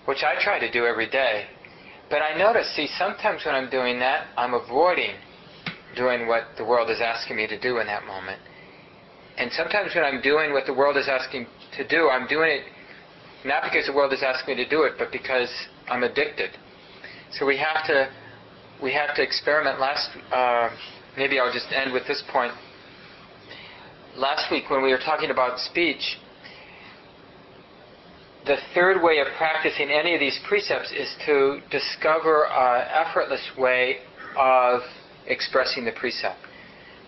[0.06, 1.46] which I try to do every day.
[2.10, 5.16] But I notice, see, sometimes when I'm doing that, I'm avoiding
[5.96, 8.40] doing what the world is asking me to do in that moment.
[9.38, 11.48] And sometimes when I'm doing what the world is asking
[11.78, 12.64] to do, I'm doing it
[13.46, 15.50] not because the world is asking me to do it, but because
[15.90, 16.52] I'm addicted.
[17.32, 18.10] So we have to
[18.82, 19.80] we have to experiment.
[19.80, 20.70] Last uh,
[21.18, 22.54] maybe I'll just end with this point.
[24.16, 26.18] Last week when we were talking about speech,
[28.46, 33.98] the third way of practicing any of these precepts is to discover an effortless way
[34.38, 34.82] of
[35.28, 36.40] expressing the precept.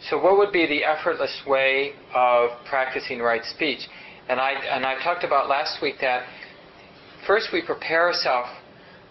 [0.10, 3.88] So, what would be the effortless way of practicing right speech?
[4.30, 6.26] And I and I talked about last week that
[7.28, 8.50] first we prepare ourselves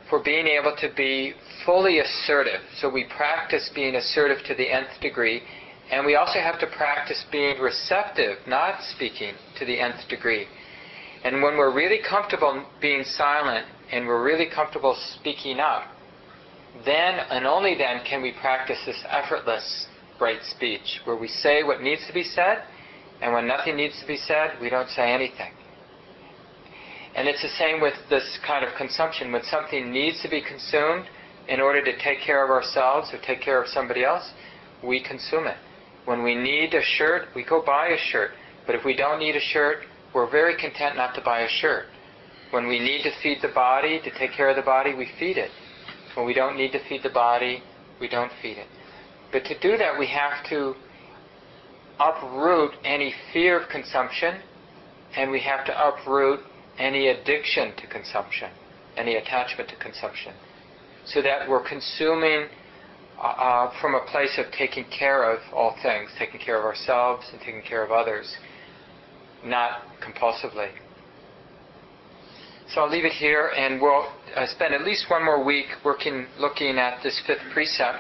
[0.09, 1.35] for being able to be
[1.65, 2.61] fully assertive.
[2.77, 5.43] So we practice being assertive to the nth degree,
[5.91, 10.47] and we also have to practice being receptive, not speaking, to the nth degree.
[11.25, 15.85] And when we're really comfortable being silent and we're really comfortable speaking up,
[16.85, 19.87] then and only then can we practice this effortless
[20.21, 22.65] right speech, where we say what needs to be said,
[23.23, 25.53] and when nothing needs to be said, we don't say anything.
[27.15, 29.31] And it's the same with this kind of consumption.
[29.31, 31.07] When something needs to be consumed
[31.49, 34.33] in order to take care of ourselves or take care of somebody else,
[34.83, 35.57] we consume it.
[36.05, 38.31] When we need a shirt, we go buy a shirt.
[38.67, 41.85] But if we don't need a shirt, we're very content not to buy a shirt.
[42.51, 45.39] When we need to feed the body, to take care of the body, we feed
[45.39, 45.51] it.
[46.15, 47.63] When we don't need to feed the body,
[48.01, 48.67] we don't feed it.
[49.31, 50.75] But to do that, we have to
[52.03, 54.41] uproot any fear of consumption,
[55.17, 56.41] and we have to uproot
[56.79, 58.51] any addiction to consumption,
[58.97, 60.33] any attachment to consumption,
[61.05, 62.47] so that we're consuming
[63.19, 67.27] uh, uh from a place of taking care of all things, taking care of ourselves
[67.33, 68.37] and taking care of others
[69.45, 70.71] not compulsively.
[72.69, 76.27] So I'll leave it here, and we'll uh, spend at least one more week working,
[76.39, 77.99] looking at this fifth precept.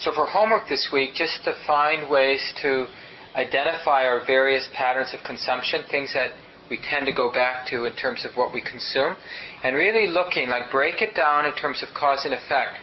[0.00, 2.86] So for homework this week, just to find ways to
[3.34, 6.32] identify our various patterns of consumption, things that
[6.70, 9.16] we tend to go back to in terms of what we consume,
[9.62, 12.78] and really looking, like break it down in terms of cause and effect.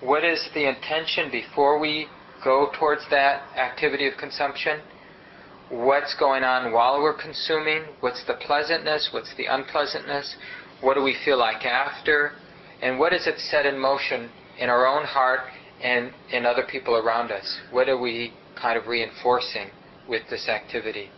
[0.00, 2.06] What is the intention before we
[2.42, 4.80] go towards that activity of consumption?
[5.70, 10.36] what's going on while we're consuming, what's the pleasantness, what's the unpleasantness,
[10.80, 12.32] what do we feel like after,
[12.80, 15.40] and what does it set in motion in our own heart
[15.82, 17.58] and in other people around us?
[17.70, 19.68] What are we kind of reinforcing
[20.08, 21.10] with this activity?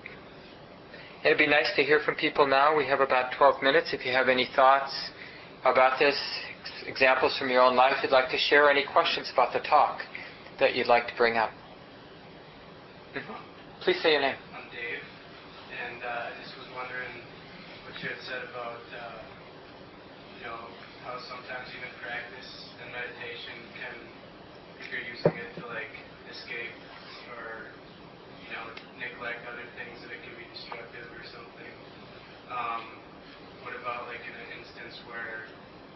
[1.24, 2.74] It'd be nice to hear from people now.
[2.74, 3.92] We have about 12 minutes.
[3.92, 4.92] If you have any thoughts
[5.64, 6.16] about this,
[6.86, 10.00] examples from your own life you'd like to share, any questions about the talk
[10.58, 11.50] that you'd like to bring up.
[13.14, 13.84] Mm-hmm.
[13.84, 14.36] Please say your name.
[14.56, 15.04] I'm Dave,
[15.76, 17.20] and uh, I just was wondering
[17.84, 19.20] what you had said about, uh,
[20.40, 20.72] you know,
[21.04, 22.48] how sometimes even practice
[22.80, 23.96] and meditation can,
[24.80, 25.92] if you're using it to like
[26.32, 26.76] escape
[27.36, 27.68] or,
[28.46, 28.52] you
[29.20, 31.72] neglect other things, that it can be destructive or something.
[32.48, 32.88] Um,
[33.60, 35.44] what about like in an instance where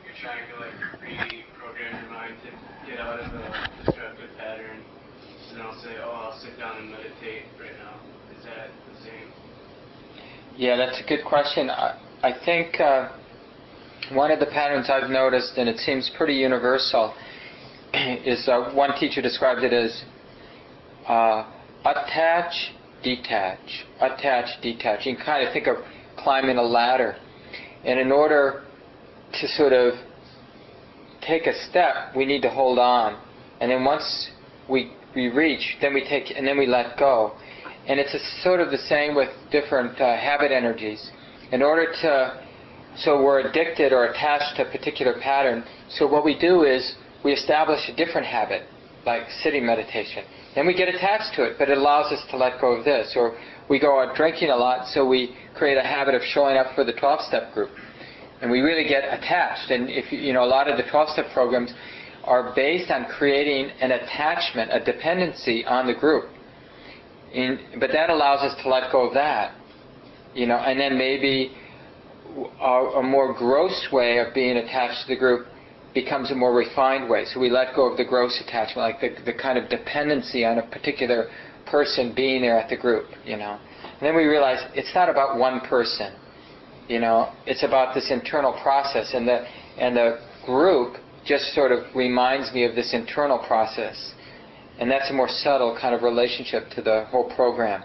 [0.05, 2.53] you're trying to like reprogram your mind to
[2.85, 3.49] get out of a
[3.81, 4.85] destructive pattern?
[5.55, 7.95] and I'll say, oh, I'll sit down and meditate right now.
[8.37, 9.33] Is that the same?
[10.57, 11.71] Yeah, that's a good question.
[11.71, 13.13] I, I think uh,
[14.13, 17.15] one of the patterns I've noticed, and it seems pretty universal,
[17.95, 20.03] is uh, one teacher described it as
[21.07, 21.49] uh,
[21.85, 22.74] attach,
[23.05, 25.07] detach, attach, detach.
[25.07, 25.77] You can kind of think of
[26.17, 27.17] climbing a ladder.
[27.85, 28.65] And in order
[29.41, 29.95] to sort of
[31.21, 33.21] take a step, we need to hold on.
[33.61, 34.31] And then once
[34.69, 37.33] we we reach, then we take, and then we let go.
[37.87, 41.11] And it's a, sort of the same with different uh, habit energies.
[41.53, 42.43] In order to,
[42.97, 45.65] so we're addicted or attached to a particular pattern.
[45.89, 46.95] So what we do is
[47.25, 48.63] we establish a different habit,
[49.07, 50.25] like sitting meditation.
[50.55, 53.15] Then we get attached to it, but it allows us to let go of this.
[53.17, 53.37] Or
[53.69, 56.85] we go out drinking a lot, so we create a habit of showing up for
[56.85, 57.71] the 12-step group.
[58.41, 59.71] And we really get attached.
[59.71, 61.73] And if you know, a lot of the 12-step programs,
[62.25, 66.31] are based on creating an attachment, a dependency on the group.
[67.79, 69.55] But that allows us to let go of that,
[70.35, 71.53] you know, and then maybe
[72.61, 75.47] a, a more gross way of being attached to the group
[75.95, 77.25] becomes a more refined way.
[77.25, 80.59] So we let go of the gross attachment, like the, the kind of dependency on
[80.59, 81.29] a particular
[81.67, 83.59] person being there at the group, you know.
[83.83, 86.15] And then we realize it's not about one person,
[86.89, 87.33] you know.
[87.47, 89.47] It's about this internal process, and the
[89.79, 94.13] and the group just sort of reminds me of this internal process.
[94.79, 97.85] And that's a more subtle kind of relationship to the whole program.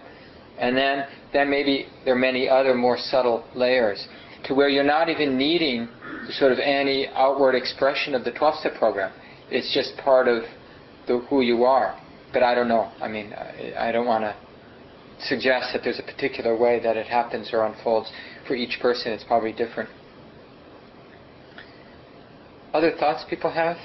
[0.58, 4.06] And then, then maybe there are many other more subtle layers
[4.44, 5.88] to where you're not even needing
[6.32, 9.12] sort of any outward expression of the 12 step program.
[9.50, 10.44] It's just part of
[11.06, 11.98] the, who you are.
[12.32, 12.92] But I don't know.
[13.00, 14.36] I mean, I, I don't want to
[15.26, 18.10] suggest that there's a particular way that it happens or unfolds.
[18.46, 19.90] For each person, it's probably different.
[22.72, 23.76] Other thoughts people have?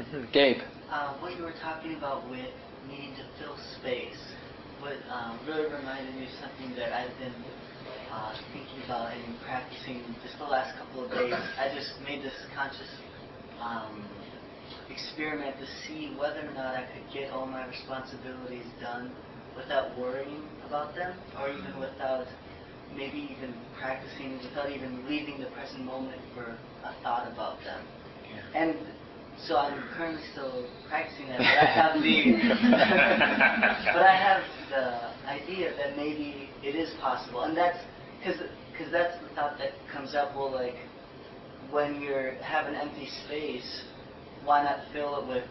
[0.00, 0.24] Mm-hmm.
[0.32, 0.62] Gabe.
[0.90, 2.48] Uh, what you were talking about with
[2.88, 4.16] needing to fill space,
[4.80, 7.34] what um, really reminded me of something that I've been
[8.14, 11.34] uh, thinking about and practicing just the last couple of days.
[11.58, 12.86] I just made this conscious
[13.60, 14.06] um,
[14.88, 19.10] experiment to see whether or not I could get all my responsibilities done
[19.56, 22.26] without worrying about them, or even without
[22.96, 26.54] maybe even practicing, without even leaving the present moment for
[26.84, 27.82] a thought about them.
[28.30, 28.62] Yeah.
[28.62, 28.78] And
[29.46, 32.18] so I'm currently still practicing that, but I have the
[33.94, 37.78] but I have the idea that maybe it is possible, and that's
[38.24, 38.40] because
[38.72, 40.34] because that's the thought that comes up.
[40.34, 40.74] Well, like
[41.70, 43.84] when you have an empty space,
[44.44, 45.44] why not fill it with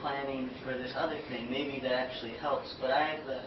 [0.00, 1.50] planning for this other thing?
[1.50, 3.40] Maybe that actually helps, but I have the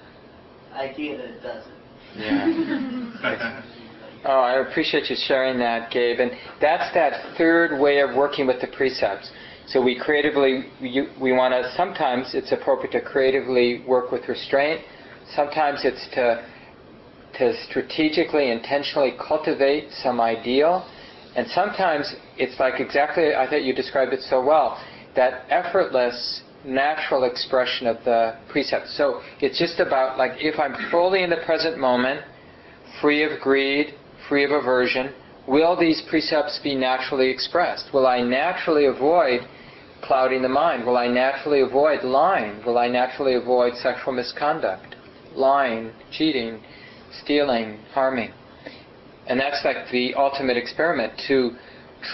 [0.75, 1.73] idea that it doesn't.
[2.17, 3.61] Yeah.
[4.25, 6.19] oh, I appreciate you sharing that, Gabe.
[6.19, 9.31] And that's that third way of working with the precepts.
[9.67, 14.81] So we creatively, we, we want to, sometimes it's appropriate to creatively work with restraint.
[15.33, 16.45] Sometimes it's to,
[17.37, 20.87] to strategically, intentionally cultivate some ideal.
[21.35, 24.79] And sometimes it's like exactly, I thought you described it so well,
[25.15, 28.87] that effortless, natural expression of the precept.
[28.89, 32.21] So it's just about like if I'm fully in the present moment,
[33.01, 33.95] free of greed,
[34.29, 35.13] free of aversion,
[35.47, 37.93] will these precepts be naturally expressed?
[37.93, 39.41] Will I naturally avoid
[40.03, 40.85] clouding the mind?
[40.85, 42.63] Will I naturally avoid lying?
[42.65, 44.95] Will I naturally avoid sexual misconduct?
[45.35, 46.61] Lying, cheating,
[47.21, 48.31] stealing, harming.
[49.27, 51.51] And that's like the ultimate experiment to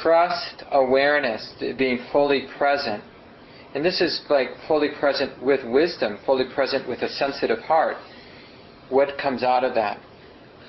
[0.01, 3.03] trust awareness, being fully present.
[3.73, 7.97] And this is like fully present with wisdom, fully present with a sensitive heart.
[8.89, 9.99] What comes out of that?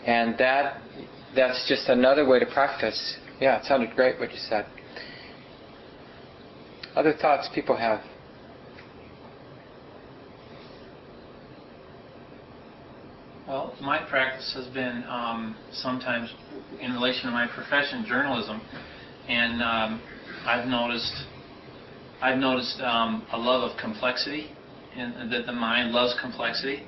[0.07, 0.81] And that
[1.35, 3.17] that's just another way to practice.
[3.41, 4.67] Yeah, it sounded great what you said.
[6.97, 8.01] Other thoughts people have?
[13.51, 16.33] Well, my practice has been um, sometimes
[16.81, 18.63] in relation to my profession, journalism,
[19.27, 20.03] and um,
[20.47, 21.13] I've noticed
[22.23, 24.53] I've noticed um, a love of complexity,
[24.97, 26.85] and that the mind loves complexity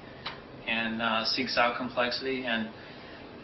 [0.68, 2.68] and uh, seeks out complexity, and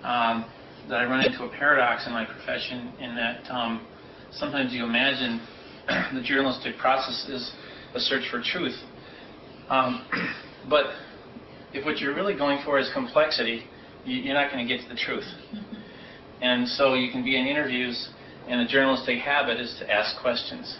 [0.04, 0.48] um,
[0.88, 3.84] that I run into a paradox in my profession in that um,
[4.30, 5.40] sometimes you imagine
[6.14, 7.50] the journalistic process is
[7.96, 8.78] a search for truth,
[9.70, 10.06] um,
[10.70, 10.84] but
[11.72, 13.64] if what you're really going for is complexity,
[14.04, 15.26] you, are not going to get to the truth.
[16.40, 18.10] And so you can be in interviews,
[18.46, 20.78] and a journalistic habit is to ask questions.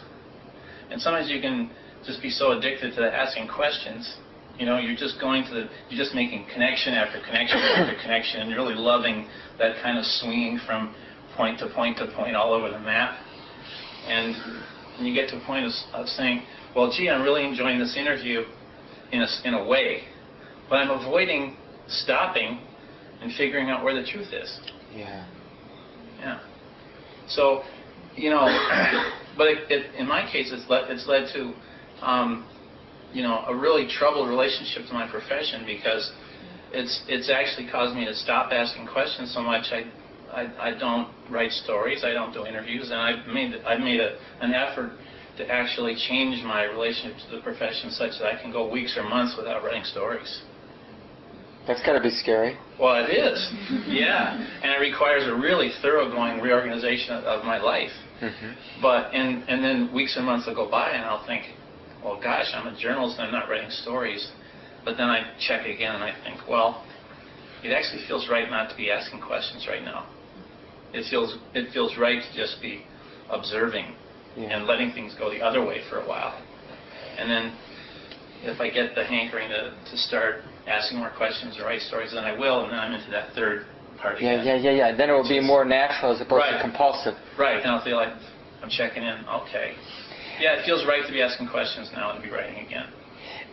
[0.88, 1.70] And sometimes you can
[2.06, 4.18] just be so addicted to asking questions.
[4.56, 8.40] You know, you're just going to the, you're just making connection after connection after connection,
[8.40, 9.26] and you're really loving
[9.58, 10.94] that kind of swinging from
[11.36, 13.18] point to point to point all over the map.
[14.06, 14.36] And,
[14.96, 16.42] and you get to a point of, of saying,
[16.76, 18.44] well, gee, I'm really enjoying this interview
[19.10, 20.04] in a, in a way
[20.68, 21.56] but I'm avoiding
[21.88, 22.60] stopping
[23.20, 24.60] and figuring out where the truth is.
[24.94, 25.26] Yeah.
[26.18, 26.40] Yeah.
[27.28, 27.62] So,
[28.14, 28.46] you know,
[29.36, 31.52] but it, it, in my case, it's led, it's led to,
[32.06, 32.46] um,
[33.12, 36.12] you know, a really troubled relationship to my profession because
[36.72, 39.66] it's it's actually caused me to stop asking questions so much.
[39.72, 39.90] I
[40.30, 42.04] I, I don't write stories.
[42.04, 44.92] I don't do interviews, and I've made I've made a, an effort
[45.38, 49.08] to actually change my relationship to the profession such that I can go weeks or
[49.08, 50.42] months without writing stories.
[51.68, 52.56] That's got to be scary.
[52.80, 53.52] Well, it is.
[53.86, 57.92] yeah, and it requires a really thoroughgoing reorganization of, of my life.
[58.22, 58.80] Mm-hmm.
[58.80, 61.44] But and and then weeks and months will go by, and I'll think,
[62.02, 64.32] well, gosh, I'm a journalist and I'm not writing stories.
[64.82, 66.86] But then I check again and I think, well,
[67.62, 70.08] it actually feels right not to be asking questions right now.
[70.94, 72.82] It feels it feels right to just be
[73.28, 73.94] observing
[74.36, 74.56] yeah.
[74.56, 76.40] and letting things go the other way for a while.
[77.18, 77.54] And then
[78.42, 82.24] if I get the hankering to, to start asking more questions or write stories, then
[82.24, 83.66] I will, and then I'm into that third
[83.98, 84.62] part yeah, again.
[84.62, 84.96] Yeah, yeah, yeah.
[84.96, 86.56] Then it will be more natural as opposed right.
[86.56, 87.14] to compulsive.
[87.38, 88.12] Right, and I'll feel like
[88.62, 89.24] I'm checking in.
[89.28, 89.74] Okay.
[90.40, 92.86] Yeah, it feels right to be asking questions now and be writing again.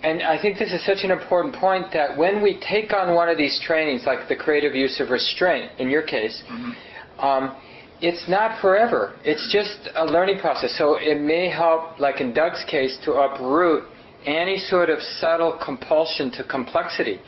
[0.04, 3.28] And I think this is such an important point that when we take on one
[3.28, 7.20] of these trainings, like the creative use of restraint, in your case, mm-hmm.
[7.26, 7.56] um,
[8.02, 9.16] it's not forever.
[9.24, 10.78] It's just a learning process.
[10.78, 13.86] So it may help, like in Doug's case, to uproot
[14.26, 17.20] any sort of subtle compulsion to complexity.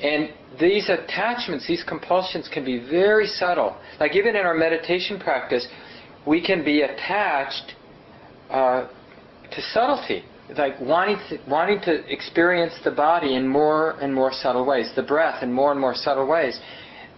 [0.00, 0.30] And
[0.60, 3.76] these attachments, these compulsions can be very subtle.
[3.98, 5.66] Like even in our meditation practice,
[6.26, 7.74] we can be attached
[8.50, 8.88] uh,
[9.50, 10.24] to subtlety.
[10.56, 15.02] like wanting to, wanting to experience the body in more and more subtle ways, the
[15.02, 16.60] breath in more and more subtle ways.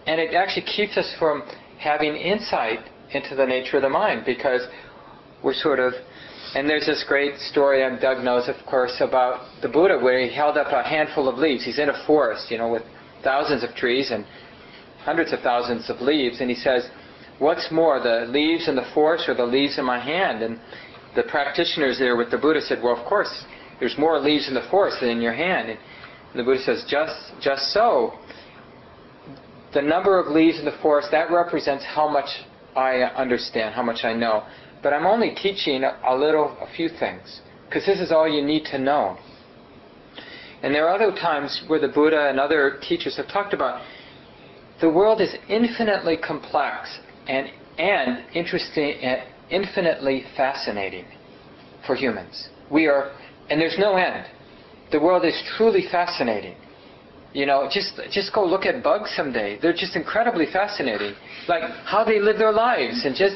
[0.07, 1.43] And it actually keeps us from
[1.77, 2.79] having insight
[3.11, 4.61] into the nature of the mind because
[5.43, 5.93] we're sort of
[6.55, 10.33] and there's this great story, and Doug knows, of course, about the Buddha, where he
[10.33, 11.63] held up a handful of leaves.
[11.63, 12.83] He's in a forest, you know, with
[13.23, 14.25] thousands of trees and
[15.03, 16.89] hundreds of thousands of leaves, and he says,
[17.37, 20.59] "What's more, the leaves in the forest or the leaves in my hand?" And
[21.15, 23.45] the practitioners there with the Buddha said, "Well, of course,
[23.79, 25.79] there's more leaves in the forest than in your hand." And
[26.33, 28.13] the Buddha says, "Just, just so.
[29.71, 32.43] The number of leaves in the forest that represents how much
[32.75, 34.43] I understand, how much I know."
[34.81, 38.65] But I'm only teaching a little, a few things, because this is all you need
[38.65, 39.17] to know.
[40.61, 43.81] And there are other times where the Buddha and other teachers have talked about
[44.81, 51.05] the world is infinitely complex and, and interesting, and infinitely fascinating
[51.85, 52.49] for humans.
[52.71, 53.11] We are,
[53.49, 54.25] and there's no end.
[54.91, 56.55] The world is truly fascinating.
[57.33, 59.59] You know, just just go look at bugs someday.
[59.61, 61.13] They're just incredibly fascinating.
[61.47, 63.35] Like how they live their lives and just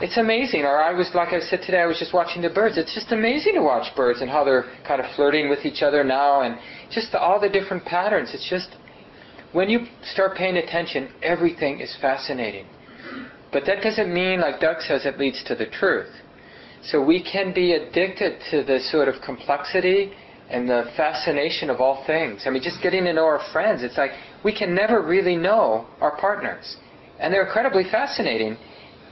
[0.00, 0.62] it's amazing.
[0.62, 2.76] Or I was, like I said today, I was just watching the birds.
[2.78, 6.02] It's just amazing to watch birds and how they're kind of flirting with each other
[6.02, 6.58] now and
[6.90, 8.30] just all the different patterns.
[8.34, 8.76] It's just,
[9.52, 12.66] when you start paying attention, everything is fascinating.
[13.52, 16.12] But that doesn't mean, like Doug says, it leads to the truth.
[16.82, 20.12] So we can be addicted to the sort of complexity
[20.50, 22.42] and the fascination of all things.
[22.46, 24.10] I mean, just getting to know our friends, it's like
[24.44, 26.76] we can never really know our partners.
[27.20, 28.58] And they're incredibly fascinating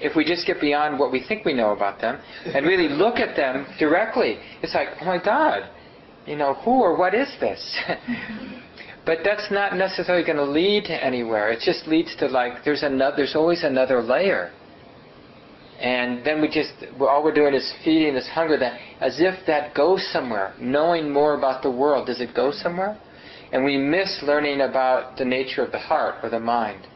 [0.02, 3.16] if we just get beyond what we think we know about them and really look
[3.16, 5.70] at them directly, it's like, oh my God,
[6.26, 7.78] you know, who or what is this?
[9.06, 11.50] but that's not necessarily going to lead to anywhere.
[11.50, 13.16] It just leads to like there's another.
[13.16, 14.52] There's always another layer.
[15.80, 19.74] And then we just all we're doing is feeding this hunger that as if that
[19.74, 20.54] goes somewhere.
[20.60, 22.98] Knowing more about the world, does it go somewhere?
[23.52, 26.86] And we miss learning about the nature of the heart or the mind.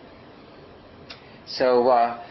[1.47, 2.26] So uh,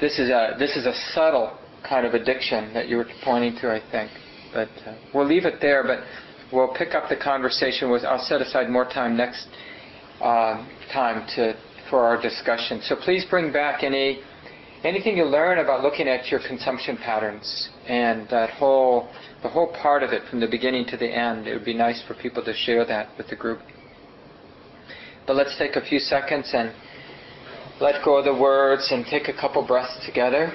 [0.00, 1.56] this is a this is a subtle
[1.88, 4.10] kind of addiction that you were pointing to, I think.
[4.52, 5.82] But uh, we'll leave it there.
[5.84, 6.00] But
[6.52, 7.90] we'll pick up the conversation.
[7.90, 9.46] With I'll set aside more time next
[10.20, 11.54] uh, time to
[11.90, 12.80] for our discussion.
[12.82, 14.20] So please bring back any
[14.84, 19.08] anything you learn about looking at your consumption patterns and that whole
[19.42, 21.46] the whole part of it from the beginning to the end.
[21.46, 23.60] It would be nice for people to share that with the group.
[25.26, 26.72] But let's take a few seconds and
[27.80, 30.52] let go of the words and take a couple breaths together.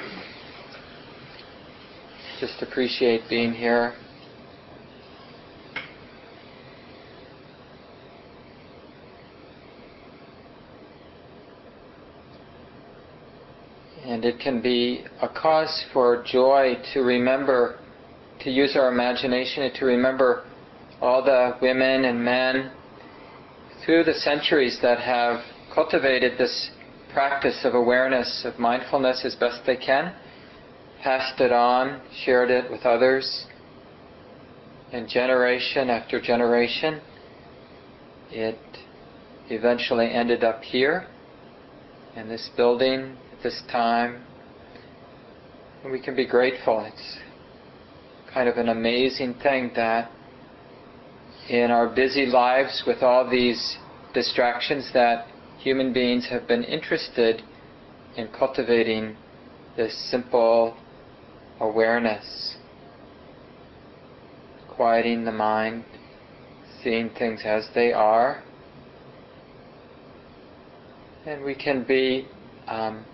[2.40, 3.94] Just appreciate being here.
[14.06, 17.80] And it can be a cause for joy to remember,
[18.42, 20.46] to use our imagination and to remember
[21.02, 22.72] all the women and men
[23.86, 25.42] through the centuries that have
[25.74, 26.72] cultivated this
[27.14, 30.14] practice of awareness, of mindfulness as best they can,
[31.02, 33.46] passed it on, shared it with others,
[34.92, 37.02] and generation after generation,
[38.32, 38.60] it
[39.50, 41.08] eventually ended up here,
[42.16, 44.24] in this building, at this time.
[45.84, 46.86] And we can be grateful.
[46.86, 47.18] It's
[48.34, 50.12] kind of an amazing thing that
[51.50, 53.78] in our busy lives with all these
[54.14, 55.28] distractions that
[55.60, 57.42] human beings have been interested
[58.16, 59.16] in cultivating
[59.76, 60.78] this simple
[61.60, 62.56] awareness,
[64.70, 65.84] quieting the mind,
[66.82, 68.42] seeing things as they are.
[71.26, 72.26] And we can be
[72.68, 73.06] um,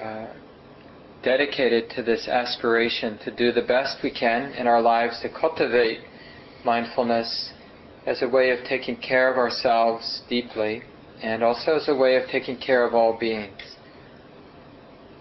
[0.00, 0.26] uh,
[1.22, 6.00] dedicated to this aspiration to do the best we can in our lives to cultivate
[6.64, 7.52] mindfulness
[8.08, 10.82] as a way of taking care of ourselves deeply
[11.22, 13.76] and also as a way of taking care of all beings.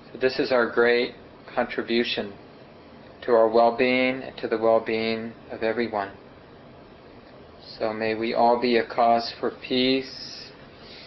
[0.09, 1.13] So this is our great
[1.53, 2.33] contribution
[3.23, 6.13] to our well-being and to the well-being of everyone.
[7.77, 10.49] So may we all be a cause for peace,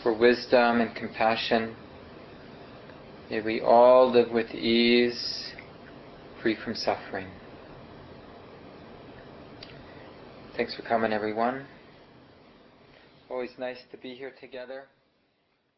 [0.03, 1.75] for wisdom and compassion.
[3.31, 5.53] May we all live with ease,
[6.43, 7.29] free from suffering.
[10.61, 11.65] Thanks for coming, everyone.
[13.31, 14.89] Always nice to be here together.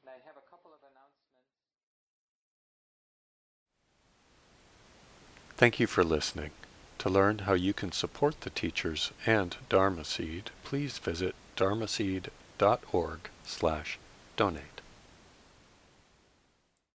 [0.03, 1.47] And I have a couple of announcements.
[5.57, 6.51] Thank you for listening.
[6.99, 14.01] To learn how you can support the teachers and Dharma Seed, please visit dharmaseed.org slash
[14.37, 14.72] donate.